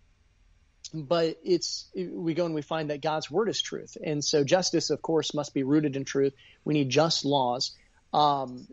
but 0.93 1.37
it's 1.43 1.89
we 1.95 2.33
go 2.33 2.45
and 2.45 2.55
we 2.55 2.61
find 2.61 2.89
that 2.89 3.01
God's 3.01 3.29
word 3.29 3.49
is 3.49 3.61
truth, 3.61 3.97
and 4.03 4.23
so 4.23 4.43
justice, 4.43 4.89
of 4.89 5.01
course, 5.01 5.33
must 5.33 5.53
be 5.53 5.63
rooted 5.63 5.95
in 5.95 6.05
truth. 6.05 6.33
We 6.63 6.73
need 6.73 6.89
just 6.89 7.25
laws. 7.25 7.71
Um, 8.11 8.65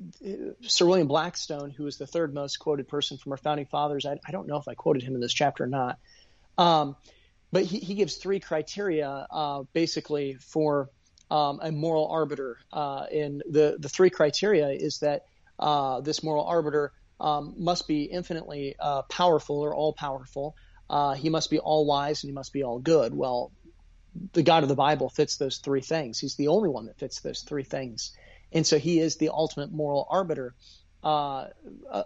Sir 0.63 0.87
William 0.87 1.09
Blackstone, 1.09 1.71
who 1.71 1.87
is 1.87 1.99
the 1.99 2.07
third 2.07 2.33
most 2.33 2.57
quoted 2.59 2.89
person 2.89 3.19
from 3.19 3.33
our 3.33 3.37
founding 3.37 3.67
fathers, 3.67 4.07
I, 4.07 4.19
I 4.27 4.33
don't 4.33 4.49
know 4.49 4.57
if 4.57 4.67
I 4.67 4.75
quoted 4.75 5.03
him 5.03 5.15
in 5.15 5.21
this 5.21 5.35
chapter 5.35 5.65
or 5.65 5.67
not, 5.67 5.99
um, 6.57 6.97
but 7.53 7.65
he, 7.65 7.79
he, 7.79 7.95
gives 7.95 8.17
three 8.17 8.41
criteria 8.41 9.27
uh, 9.31 9.65
basically 9.75 10.39
for 10.41 10.89
um, 11.31 11.61
a 11.63 11.71
moral 11.71 12.09
arbiter, 12.09 12.59
uh, 12.73 13.05
and 13.13 13.43
the 13.49 13.77
the 13.79 13.91
three 13.91 14.11
criteria 14.11 14.69
is 14.69 15.01
that 15.01 15.27
uh, 15.59 16.01
this 16.01 16.23
moral 16.23 16.45
arbiter 16.45 16.93
um, 17.21 17.55
must 17.59 17.87
be 17.89 18.05
infinitely 18.05 18.75
uh, 18.79 19.03
powerful 19.03 19.61
or 19.61 19.75
all 19.75 19.93
powerful 19.93 20.55
uh, 20.89 21.15
he 21.15 21.31
must 21.31 21.51
be 21.51 21.59
all 21.59 21.87
wise 21.87 22.23
and 22.23 22.31
he 22.31 22.35
must 22.35 22.53
be 22.53 22.63
all 22.63 22.79
good. 22.79 23.15
Well, 23.15 23.53
the 24.33 24.43
God 24.43 24.63
of 24.63 24.69
the 24.69 24.75
Bible 24.75 25.09
fits 25.09 25.37
those 25.37 25.59
three 25.59 25.81
things. 25.81 26.19
He's 26.19 26.37
the 26.37 26.49
only 26.49 26.69
one 26.69 26.87
that 26.87 26.99
fits 26.99 27.21
those 27.21 27.41
three 27.43 27.65
things. 27.65 28.13
And 28.53 28.67
so 28.67 28.79
he 28.79 29.01
is 29.01 29.17
the 29.17 29.31
ultimate 29.31 29.73
moral 29.73 30.07
arbiter 30.09 30.55
uh, 31.03 31.49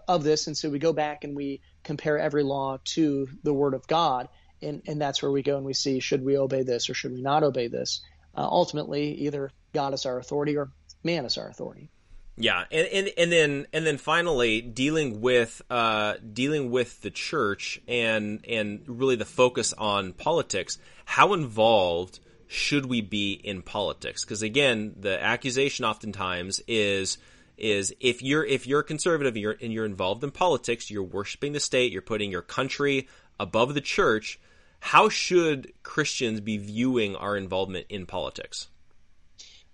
of 0.09 0.25
this. 0.25 0.47
And 0.47 0.57
so 0.57 0.71
we 0.71 0.79
go 0.79 0.93
back 0.93 1.25
and 1.25 1.37
we 1.37 1.61
compare 1.85 2.19
every 2.19 2.43
law 2.43 2.79
to 2.97 3.29
the 3.43 3.55
Word 3.55 3.75
of 3.75 3.87
God. 3.87 4.29
And, 4.62 4.83
and 4.87 5.01
that's 5.01 5.23
where 5.23 5.31
we 5.31 5.43
go 5.43 5.57
and 5.57 5.64
we 5.64 5.75
see 5.75 6.01
should 6.01 6.25
we 6.25 6.37
obey 6.37 6.62
this 6.62 6.90
or 6.90 6.95
should 6.95 7.12
we 7.12 7.23
not 7.23 7.43
obey 7.43 7.69
this? 7.69 8.03
Uh, 8.35 8.47
ultimately, 8.51 9.12
either 9.27 9.51
God 9.73 9.95
is 9.95 10.07
our 10.07 10.19
authority 10.19 10.57
or 10.57 10.71
man 11.03 11.25
is 11.25 11.38
our 11.38 11.49
authority. 11.49 11.90
Yeah, 12.40 12.64
and, 12.72 12.87
and 12.88 13.11
and 13.18 13.31
then 13.31 13.66
and 13.72 13.87
then 13.87 13.98
finally 13.98 14.62
dealing 14.62 15.20
with 15.20 15.61
uh, 15.68 16.14
dealing 16.33 16.70
with 16.70 17.03
the 17.03 17.11
church 17.11 17.81
and 17.87 18.42
and 18.48 18.83
really 18.87 19.16
the 19.16 19.26
focus 19.26 19.74
on 19.74 20.14
politics. 20.14 20.79
How 21.05 21.35
involved 21.35 22.18
should 22.46 22.87
we 22.87 23.03
be 23.03 23.33
in 23.33 23.61
politics? 23.61 24.24
Because 24.24 24.40
again, 24.40 24.94
the 24.98 25.22
accusation 25.22 25.85
oftentimes 25.85 26.62
is 26.66 27.18
is 27.59 27.94
if 28.00 28.22
you're 28.22 28.44
if 28.44 28.66
you're 28.66 28.83
conservative 28.83 29.35
and 29.35 29.42
you're, 29.42 29.57
and 29.61 29.70
you're 29.70 29.85
involved 29.85 30.24
in 30.24 30.31
politics, 30.31 30.90
you're 30.90 31.03
worshiping 31.03 31.53
the 31.53 31.61
state, 31.61 31.92
you're 31.92 32.00
putting 32.00 32.31
your 32.31 32.42
country 32.42 33.07
above 33.38 33.74
the 33.74 33.83
church. 33.83 34.40
How 34.81 35.11
should 35.11 35.74
Christians 35.83 36.40
be 36.40 36.57
viewing 36.57 37.16
our 37.16 37.37
involvement 37.37 37.87
in 37.90 38.07
politics? 38.07 38.68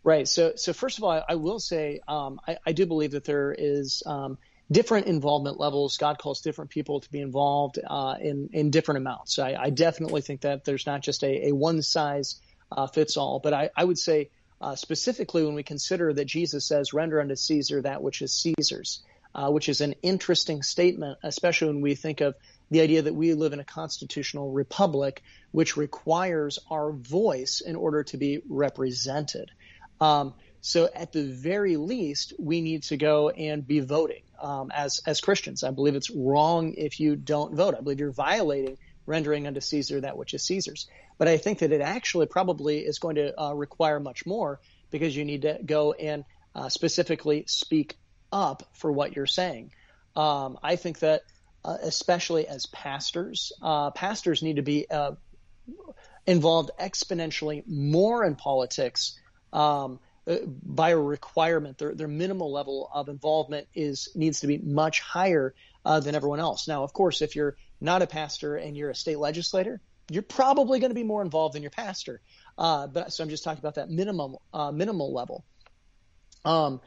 Right. 0.06 0.28
So, 0.28 0.52
so 0.54 0.72
first 0.72 0.98
of 0.98 1.04
all, 1.04 1.10
I, 1.10 1.22
I 1.30 1.34
will 1.34 1.58
say 1.58 1.98
um, 2.06 2.38
I, 2.46 2.58
I, 2.64 2.70
do 2.70 2.86
believe 2.86 3.10
that 3.10 3.24
there 3.24 3.52
is 3.52 4.04
um, 4.06 4.38
different 4.70 5.08
involvement 5.08 5.58
levels. 5.58 5.96
God 5.96 6.18
calls 6.18 6.42
different 6.42 6.70
people 6.70 7.00
to 7.00 7.10
be 7.10 7.20
involved 7.20 7.80
uh, 7.84 8.14
in 8.20 8.50
in 8.52 8.70
different 8.70 8.98
amounts. 8.98 9.40
I, 9.40 9.56
I, 9.58 9.70
definitely 9.70 10.20
think 10.20 10.42
that 10.42 10.64
there's 10.64 10.86
not 10.86 11.02
just 11.02 11.24
a, 11.24 11.48
a 11.48 11.52
one 11.52 11.82
size 11.82 12.40
uh, 12.70 12.86
fits 12.86 13.16
all. 13.16 13.40
But 13.40 13.52
I, 13.52 13.70
I 13.76 13.84
would 13.84 13.98
say 13.98 14.30
uh, 14.60 14.76
specifically 14.76 15.44
when 15.44 15.56
we 15.56 15.64
consider 15.64 16.12
that 16.12 16.26
Jesus 16.26 16.68
says, 16.68 16.92
"Render 16.92 17.20
unto 17.20 17.34
Caesar 17.34 17.82
that 17.82 18.00
which 18.00 18.22
is 18.22 18.32
Caesar's," 18.32 19.02
uh, 19.34 19.50
which 19.50 19.68
is 19.68 19.80
an 19.80 19.96
interesting 20.02 20.62
statement, 20.62 21.18
especially 21.24 21.66
when 21.66 21.80
we 21.80 21.96
think 21.96 22.20
of 22.20 22.36
the 22.70 22.80
idea 22.80 23.02
that 23.02 23.14
we 23.14 23.34
live 23.34 23.52
in 23.52 23.58
a 23.58 23.64
constitutional 23.64 24.52
republic, 24.52 25.24
which 25.50 25.76
requires 25.76 26.60
our 26.70 26.92
voice 26.92 27.60
in 27.60 27.74
order 27.74 28.04
to 28.04 28.16
be 28.16 28.40
represented. 28.48 29.50
Um, 30.00 30.34
so 30.60 30.88
at 30.92 31.12
the 31.12 31.24
very 31.24 31.76
least, 31.76 32.32
we 32.38 32.60
need 32.60 32.84
to 32.84 32.96
go 32.96 33.30
and 33.30 33.66
be 33.66 33.80
voting 33.80 34.22
um, 34.40 34.70
as 34.74 35.00
as 35.06 35.20
Christians. 35.20 35.62
I 35.62 35.70
believe 35.70 35.94
it's 35.94 36.10
wrong 36.10 36.74
if 36.74 36.98
you 36.98 37.16
don't 37.16 37.54
vote. 37.54 37.74
I 37.76 37.80
believe 37.80 38.00
you're 38.00 38.10
violating 38.10 38.78
rendering 39.06 39.46
unto 39.46 39.60
Caesar 39.60 40.00
that 40.00 40.18
which 40.18 40.34
is 40.34 40.42
Caesar's. 40.42 40.88
But 41.18 41.28
I 41.28 41.38
think 41.38 41.60
that 41.60 41.72
it 41.72 41.80
actually 41.80 42.26
probably 42.26 42.80
is 42.80 42.98
going 42.98 43.16
to 43.16 43.40
uh, 43.40 43.54
require 43.54 44.00
much 44.00 44.26
more 44.26 44.60
because 44.90 45.16
you 45.16 45.24
need 45.24 45.42
to 45.42 45.58
go 45.64 45.92
and 45.92 46.24
uh, 46.54 46.68
specifically 46.68 47.44
speak 47.46 47.96
up 48.32 48.64
for 48.74 48.90
what 48.90 49.14
you're 49.14 49.26
saying. 49.26 49.70
Um, 50.14 50.58
I 50.62 50.76
think 50.76 50.98
that 51.00 51.22
uh, 51.64 51.76
especially 51.82 52.46
as 52.46 52.66
pastors, 52.66 53.52
uh, 53.62 53.90
pastors 53.90 54.42
need 54.42 54.56
to 54.56 54.62
be 54.62 54.90
uh, 54.90 55.12
involved 56.26 56.70
exponentially 56.80 57.62
more 57.66 58.24
in 58.24 58.34
politics 58.34 59.18
um, 59.52 59.98
uh, 60.26 60.38
by 60.44 60.90
a 60.90 60.98
requirement. 60.98 61.78
Their, 61.78 61.94
their 61.94 62.08
minimal 62.08 62.52
level 62.52 62.90
of 62.92 63.08
involvement 63.08 63.68
is 63.74 64.08
needs 64.14 64.40
to 64.40 64.46
be 64.46 64.58
much 64.58 65.00
higher 65.00 65.54
uh, 65.84 66.00
than 66.00 66.14
everyone 66.14 66.40
else. 66.40 66.66
Now, 66.66 66.82
of 66.82 66.92
course, 66.92 67.22
if 67.22 67.36
you're 67.36 67.56
not 67.80 68.02
a 68.02 68.06
pastor 68.06 68.56
and 68.56 68.76
you're 68.76 68.90
a 68.90 68.94
state 68.94 69.18
legislator, 69.18 69.80
you're 70.10 70.22
probably 70.22 70.80
going 70.80 70.90
to 70.90 70.94
be 70.94 71.04
more 71.04 71.22
involved 71.22 71.54
than 71.54 71.62
your 71.62 71.70
pastor. 71.70 72.20
Uh, 72.58 72.86
but 72.86 73.12
so 73.12 73.22
I'm 73.22 73.30
just 73.30 73.44
talking 73.44 73.58
about 73.58 73.76
that 73.76 73.90
minimum 73.90 74.36
uh, 74.52 74.72
minimal 74.72 75.12
level. 75.12 75.44
Um, 76.44 76.80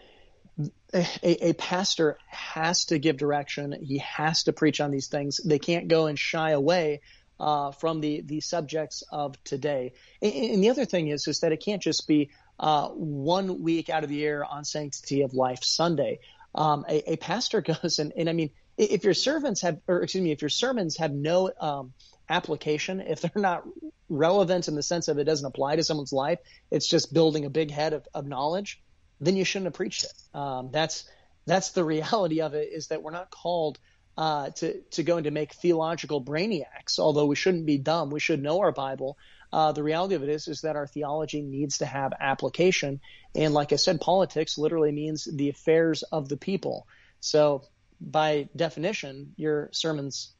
a, 0.93 1.50
a, 1.50 1.54
pastor 1.54 2.17
has 2.28 2.86
to 2.86 2.98
give 2.98 3.17
direction. 3.17 3.76
He 3.82 4.00
has 4.00 4.43
to 4.43 4.54
preach 4.54 4.82
on 4.82 4.91
these 4.91 5.08
things. 5.08 5.39
They 5.43 5.60
can't 5.60 5.88
go 5.88 6.08
and 6.08 6.17
shy 6.17 6.52
away 6.52 7.02
uh, 7.39 7.72
from 7.72 8.02
the 8.02 8.22
the 8.22 8.41
subjects 8.41 9.04
of 9.12 9.41
today. 9.43 9.93
And, 10.22 10.34
and, 10.34 10.63
the 10.63 10.69
other 10.69 10.86
thing 10.86 11.08
is 11.08 11.28
is 11.28 11.41
that 11.41 11.52
it 11.52 11.63
can't 11.63 11.82
just 11.82 12.08
be 12.08 12.32
uh, 12.60 12.89
one 12.89 13.62
week 13.62 13.89
out 13.89 14.04
of 14.04 14.10
the 14.10 14.15
year 14.15 14.43
on 14.43 14.65
Sanctity 14.65 15.22
of 15.22 15.34
Life 15.34 15.63
Sunday. 15.63 16.19
Um, 16.54 16.86
a, 16.89 17.13
a, 17.13 17.15
pastor 17.17 17.62
goes 17.84 18.00
and, 18.00 18.12
and 18.17 18.30
I 18.30 18.34
mean, 18.34 18.52
if 18.78 19.04
your 19.04 19.13
servants 19.13 19.62
have, 19.62 19.80
or 19.88 20.02
excuse 20.02 20.24
me, 20.24 20.32
if 20.32 20.41
your 20.41 20.50
sermons 20.50 20.98
have 20.98 21.12
no 21.12 21.52
um, 21.60 21.93
application, 22.30 23.02
if 23.08 23.22
they're 23.22 23.32
not 23.36 23.63
relevant 24.10 24.67
in 24.67 24.76
the 24.76 24.84
sense 24.84 25.08
of 25.08 25.19
it 25.19 25.26
doesn't 25.26 25.45
apply 25.45 25.76
to 25.76 25.84
someone's 25.84 26.13
life, 26.13 26.39
it's 26.72 26.88
just 26.88 27.13
building 27.13 27.45
a 27.45 27.50
big 27.50 27.72
head 27.72 27.93
of, 27.93 28.08
of 28.13 28.26
knowledge, 28.26 28.82
then 29.22 29.36
you 29.36 29.45
shouldn't 29.45 29.67
have 29.67 29.74
preached 29.74 30.06
it. 30.06 30.38
Um, 30.38 30.69
that's 30.72 31.10
that's 31.45 31.72
the 31.72 31.84
reality 31.84 32.41
of 32.41 32.54
it. 32.54 32.69
Is 32.72 32.88
that 32.88 33.02
we're 33.02 33.12
not 33.12 33.32
called 33.32 33.80
uh, 34.17 34.50
to 34.50 34.82
to 34.91 35.04
go 35.04 35.17
and 35.17 35.24
to 35.24 35.32
make 35.32 35.54
theological 35.54 36.24
brainiacs. 36.24 37.00
Although 37.00 37.26
we 37.26 37.36
shouldn't 37.36 37.65
be 37.65 37.78
dumb, 37.78 38.10
we 38.10 38.19
should 38.19 38.41
know 38.41 38.60
our 38.60 38.72
Bible. 38.72 39.17
Uh, 39.51 39.71
the 39.71 39.83
reality 39.83 40.15
of 40.15 40.23
it 40.23 40.29
is, 40.29 40.47
is 40.47 40.62
that 40.62 40.75
our 40.75 40.88
theology 40.88 41.41
needs 41.41 41.79
to 41.79 41.85
have 41.85 42.13
application. 42.19 42.99
And 43.33 43.53
like 43.53 43.73
I 43.73 43.77
said, 43.77 43.99
politics 43.99 44.57
literally 44.57 44.91
means 44.91 45.27
the 45.31 45.49
affairs 45.49 46.03
of 46.03 46.29
the 46.29 46.38
people. 46.38 46.88
So 47.19 47.63
by 47.99 48.49
definition, 48.55 49.33
your 49.38 49.69
sermons 49.71 50.33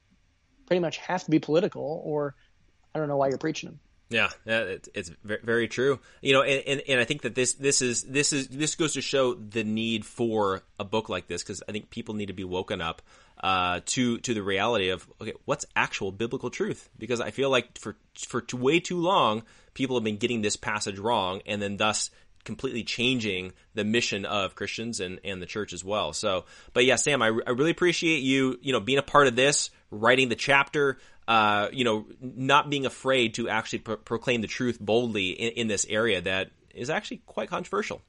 pretty 0.68 0.80
much 0.80 0.98
have 0.98 1.24
to 1.24 1.32
be 1.32 1.40
political, 1.40 2.02
or 2.06 2.36
I 2.94 3.00
don't 3.00 3.08
know 3.08 3.18
why 3.18 3.30
you're 3.30 3.38
preaching 3.38 3.70
them. 3.70 3.80
Yeah, 4.10 4.30
it's 4.46 5.12
very 5.24 5.68
true. 5.68 6.00
You 6.22 6.34
know, 6.34 6.42
and, 6.42 6.64
and, 6.66 6.82
and 6.88 7.00
I 7.00 7.04
think 7.04 7.22
that 7.22 7.36
this 7.36 7.54
this 7.54 7.84
is 7.84 8.04
this 8.04 8.34
is 8.34 8.48
this 8.48 8.74
goes 8.74 8.94
to 8.94 9.02
show 9.02 9.36
the 9.36 9.64
need 9.64 10.04
for 10.04 10.64
a 10.80 10.84
book 10.84 11.10
like 11.10 11.28
this 11.28 11.44
because 11.44 11.62
I 11.70 11.72
think 11.72 11.92
people 11.92 12.16
need 12.16 12.26
to 12.28 12.34
be 12.34 12.44
woken 12.44 12.82
up 12.82 13.04
uh, 13.42 13.82
to 13.86 14.18
to 14.18 14.34
the 14.34 14.42
reality 14.42 14.90
of 14.90 15.08
okay, 15.22 15.34
what's 15.46 15.68
actual 15.76 16.12
biblical 16.12 16.50
truth? 16.50 16.90
Because 16.98 17.22
I 17.22 17.30
feel 17.30 17.52
like 17.52 17.78
for 17.78 17.96
for 18.28 18.42
too, 18.42 18.58
way 18.58 18.80
too 18.80 18.98
long, 18.98 19.44
people 19.76 19.96
have 19.96 20.04
been 20.04 20.18
getting 20.18 20.42
this 20.42 20.56
passage 20.56 20.98
wrong, 20.98 21.42
and 21.46 21.62
then 21.62 21.78
thus 21.78 22.10
completely 22.44 22.84
changing 22.84 23.54
the 23.76 23.84
mission 23.84 24.26
of 24.26 24.56
Christians 24.56 25.00
and, 25.00 25.20
and 25.24 25.42
the 25.42 25.46
church 25.46 25.74
as 25.74 25.84
well. 25.84 26.14
So, 26.14 26.46
but 26.74 26.86
yeah, 26.86 26.96
Sam, 26.96 27.22
I, 27.22 27.28
I 27.28 27.52
really 27.52 27.70
appreciate 27.70 28.24
you, 28.24 28.58
you 28.62 28.74
know, 28.74 28.80
being 28.80 28.98
a 28.98 29.04
part 29.04 29.28
of 29.28 29.36
this, 29.36 29.70
writing 29.92 30.30
the 30.30 30.36
chapter, 30.36 30.98
uh, 31.30 31.70
you 31.72 31.84
know, 31.84 32.08
not 32.20 32.72
being 32.72 32.88
afraid 32.88 33.36
to 33.36 33.48
actually 33.48 33.80
pro- 33.80 33.98
proclaim 33.98 34.42
the 34.42 34.48
truth 34.48 34.80
boldly 34.80 35.30
in, 35.30 35.52
in 35.54 35.68
this 35.68 35.86
area 35.88 36.20
that 36.22 36.50
is 36.74 36.90
actually 36.90 37.22
quite 37.28 37.50
controversial. 37.50 38.02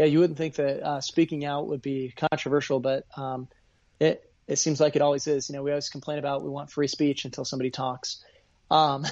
yeah, 0.00 0.06
you 0.06 0.18
wouldn't 0.18 0.38
think 0.38 0.54
that 0.54 0.82
uh, 0.82 1.00
speaking 1.02 1.44
out 1.44 1.68
would 1.68 1.82
be 1.82 2.14
controversial, 2.16 2.80
but 2.80 3.04
um, 3.18 3.48
it 3.98 4.24
it 4.48 4.56
seems 4.56 4.80
like 4.80 4.96
it 4.96 5.02
always 5.02 5.26
is. 5.26 5.50
You 5.50 5.56
know, 5.56 5.62
we 5.62 5.72
always 5.72 5.90
complain 5.90 6.18
about 6.18 6.42
we 6.42 6.48
want 6.48 6.70
free 6.70 6.88
speech 6.88 7.26
until 7.26 7.44
somebody 7.44 7.70
talks. 7.70 8.24
Um, 8.70 9.04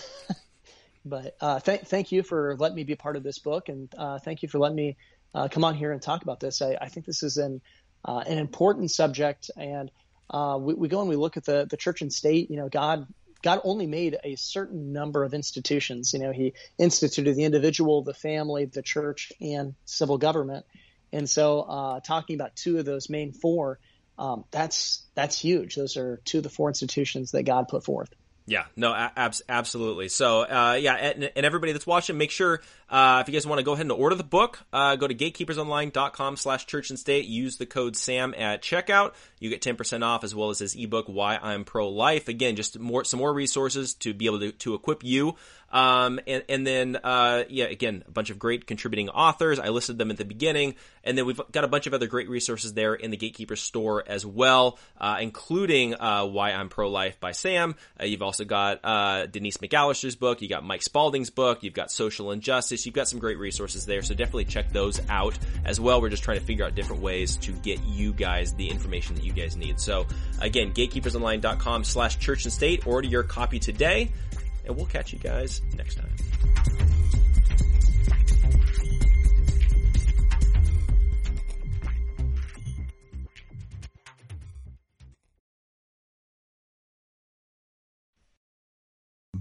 but 1.04 1.36
uh, 1.42 1.60
th- 1.60 1.82
thank 1.82 2.10
you 2.10 2.22
for 2.22 2.56
letting 2.58 2.74
me 2.74 2.84
be 2.84 2.94
part 2.94 3.16
of 3.16 3.22
this 3.22 3.38
book, 3.38 3.68
and 3.68 3.92
uh, 3.98 4.18
thank 4.18 4.42
you 4.42 4.48
for 4.48 4.58
letting 4.58 4.76
me 4.76 4.96
uh, 5.34 5.48
come 5.48 5.62
on 5.62 5.74
here 5.74 5.92
and 5.92 6.00
talk 6.00 6.22
about 6.22 6.40
this. 6.40 6.62
I, 6.62 6.78
I 6.80 6.88
think 6.88 7.04
this 7.04 7.22
is 7.22 7.36
an 7.36 7.60
uh, 8.06 8.24
an 8.26 8.38
important 8.38 8.90
subject, 8.90 9.50
and 9.58 9.90
uh, 10.30 10.56
we, 10.58 10.72
we 10.72 10.88
go 10.88 11.00
and 11.00 11.10
we 11.10 11.16
look 11.16 11.36
at 11.36 11.44
the 11.44 11.66
the 11.68 11.76
church 11.76 12.00
and 12.00 12.10
state. 12.10 12.50
You 12.50 12.56
know, 12.56 12.70
God 12.70 13.06
God 13.42 13.60
only 13.64 13.86
made 13.86 14.16
a 14.24 14.36
certain 14.36 14.92
number 14.92 15.24
of 15.24 15.34
institutions. 15.34 16.12
You 16.12 16.20
know, 16.20 16.32
He 16.32 16.54
instituted 16.78 17.34
the 17.36 17.44
individual, 17.44 18.02
the 18.02 18.14
family, 18.14 18.64
the 18.64 18.82
church, 18.82 19.32
and 19.40 19.74
civil 19.84 20.18
government. 20.18 20.66
And 21.12 21.28
so, 21.28 21.60
uh, 21.60 22.00
talking 22.00 22.36
about 22.36 22.56
two 22.56 22.78
of 22.78 22.84
those 22.84 23.08
main 23.08 23.32
four, 23.32 23.78
um, 24.18 24.44
that's 24.50 25.06
that's 25.14 25.38
huge. 25.38 25.76
Those 25.76 25.96
are 25.96 26.20
two 26.24 26.38
of 26.38 26.44
the 26.44 26.50
four 26.50 26.68
institutions 26.68 27.30
that 27.32 27.44
God 27.44 27.68
put 27.68 27.84
forth. 27.84 28.12
Yeah, 28.48 28.64
no, 28.76 28.94
ab- 28.94 29.34
absolutely. 29.46 30.08
So, 30.08 30.40
uh, 30.40 30.78
yeah, 30.80 30.94
and, 30.94 31.30
and, 31.36 31.44
everybody 31.44 31.72
that's 31.72 31.86
watching, 31.86 32.16
make 32.16 32.30
sure 32.30 32.62
uh, 32.88 33.18
if 33.20 33.28
you 33.28 33.34
guys 33.34 33.46
want 33.46 33.58
to 33.58 33.62
go 33.62 33.74
ahead 33.74 33.84
and 33.84 33.92
order 33.92 34.14
the 34.14 34.24
book, 34.24 34.60
uh, 34.72 34.96
go 34.96 35.06
to 35.06 35.14
gatekeepersonline.com 35.14 36.38
slash 36.38 36.64
church 36.64 36.88
and 36.88 36.98
state. 36.98 37.26
Use 37.26 37.58
the 37.58 37.66
code 37.66 37.94
SAM 37.94 38.34
at 38.38 38.62
checkout. 38.62 39.12
You 39.38 39.50
get 39.50 39.60
10% 39.60 40.02
off 40.02 40.24
as 40.24 40.34
well 40.34 40.48
as 40.48 40.60
his 40.60 40.74
ebook, 40.74 41.08
Why 41.08 41.36
I'm 41.36 41.66
Pro-Life. 41.66 42.28
Again, 42.28 42.56
just 42.56 42.78
more 42.78 43.04
some 43.04 43.20
more 43.20 43.34
resources 43.34 43.92
to 43.96 44.14
be 44.14 44.24
able 44.24 44.40
to, 44.40 44.52
to 44.52 44.72
equip 44.72 45.04
you 45.04 45.36
um, 45.70 46.20
and, 46.26 46.44
and 46.48 46.66
then, 46.66 46.96
uh, 46.96 47.44
yeah, 47.48 47.66
again, 47.66 48.04
a 48.06 48.10
bunch 48.10 48.30
of 48.30 48.38
great 48.38 48.66
contributing 48.66 49.08
authors. 49.10 49.58
I 49.58 49.68
listed 49.68 49.98
them 49.98 50.10
at 50.10 50.16
the 50.16 50.24
beginning. 50.24 50.76
And 51.04 51.16
then 51.16 51.26
we've 51.26 51.40
got 51.52 51.64
a 51.64 51.68
bunch 51.68 51.86
of 51.86 51.94
other 51.94 52.06
great 52.06 52.28
resources 52.28 52.74
there 52.74 52.94
in 52.94 53.10
the 53.10 53.16
Gatekeeper 53.16 53.56
store 53.56 54.04
as 54.06 54.26
well, 54.26 54.78
uh, 54.98 55.18
including, 55.20 55.94
uh, 55.94 56.26
Why 56.26 56.52
I'm 56.52 56.68
Pro-Life 56.68 57.20
by 57.20 57.32
Sam. 57.32 57.76
Uh, 58.00 58.04
you've 58.04 58.22
also 58.22 58.44
got, 58.44 58.80
uh, 58.84 59.26
Denise 59.26 59.58
McAllister's 59.58 60.16
book. 60.16 60.42
You 60.42 60.48
got 60.48 60.64
Mike 60.64 60.82
Spalding's 60.82 61.30
book. 61.30 61.62
You've 61.62 61.74
got 61.74 61.90
Social 61.90 62.32
Injustice. 62.32 62.84
You've 62.86 62.94
got 62.94 63.08
some 63.08 63.18
great 63.18 63.38
resources 63.38 63.86
there. 63.86 64.02
So 64.02 64.14
definitely 64.14 64.46
check 64.46 64.72
those 64.72 65.00
out 65.08 65.38
as 65.64 65.80
well. 65.80 66.00
We're 66.00 66.10
just 66.10 66.22
trying 66.22 66.38
to 66.38 66.44
figure 66.44 66.64
out 66.64 66.74
different 66.74 67.02
ways 67.02 67.36
to 67.38 67.52
get 67.52 67.80
you 67.84 68.12
guys 68.12 68.54
the 68.54 68.68
information 68.68 69.14
that 69.16 69.24
you 69.24 69.32
guys 69.32 69.56
need. 69.56 69.80
So 69.80 70.06
again, 70.40 70.72
gatekeepersonline.com 70.72 71.84
slash 71.84 72.18
church 72.18 72.44
and 72.44 72.52
state. 72.52 72.86
Order 72.86 73.08
your 73.08 73.22
copy 73.22 73.58
today 73.58 74.10
and 74.68 74.76
we'll 74.76 74.86
catch 74.86 75.12
you 75.12 75.18
guys 75.18 75.62
next 75.76 75.96
time. 75.96 77.27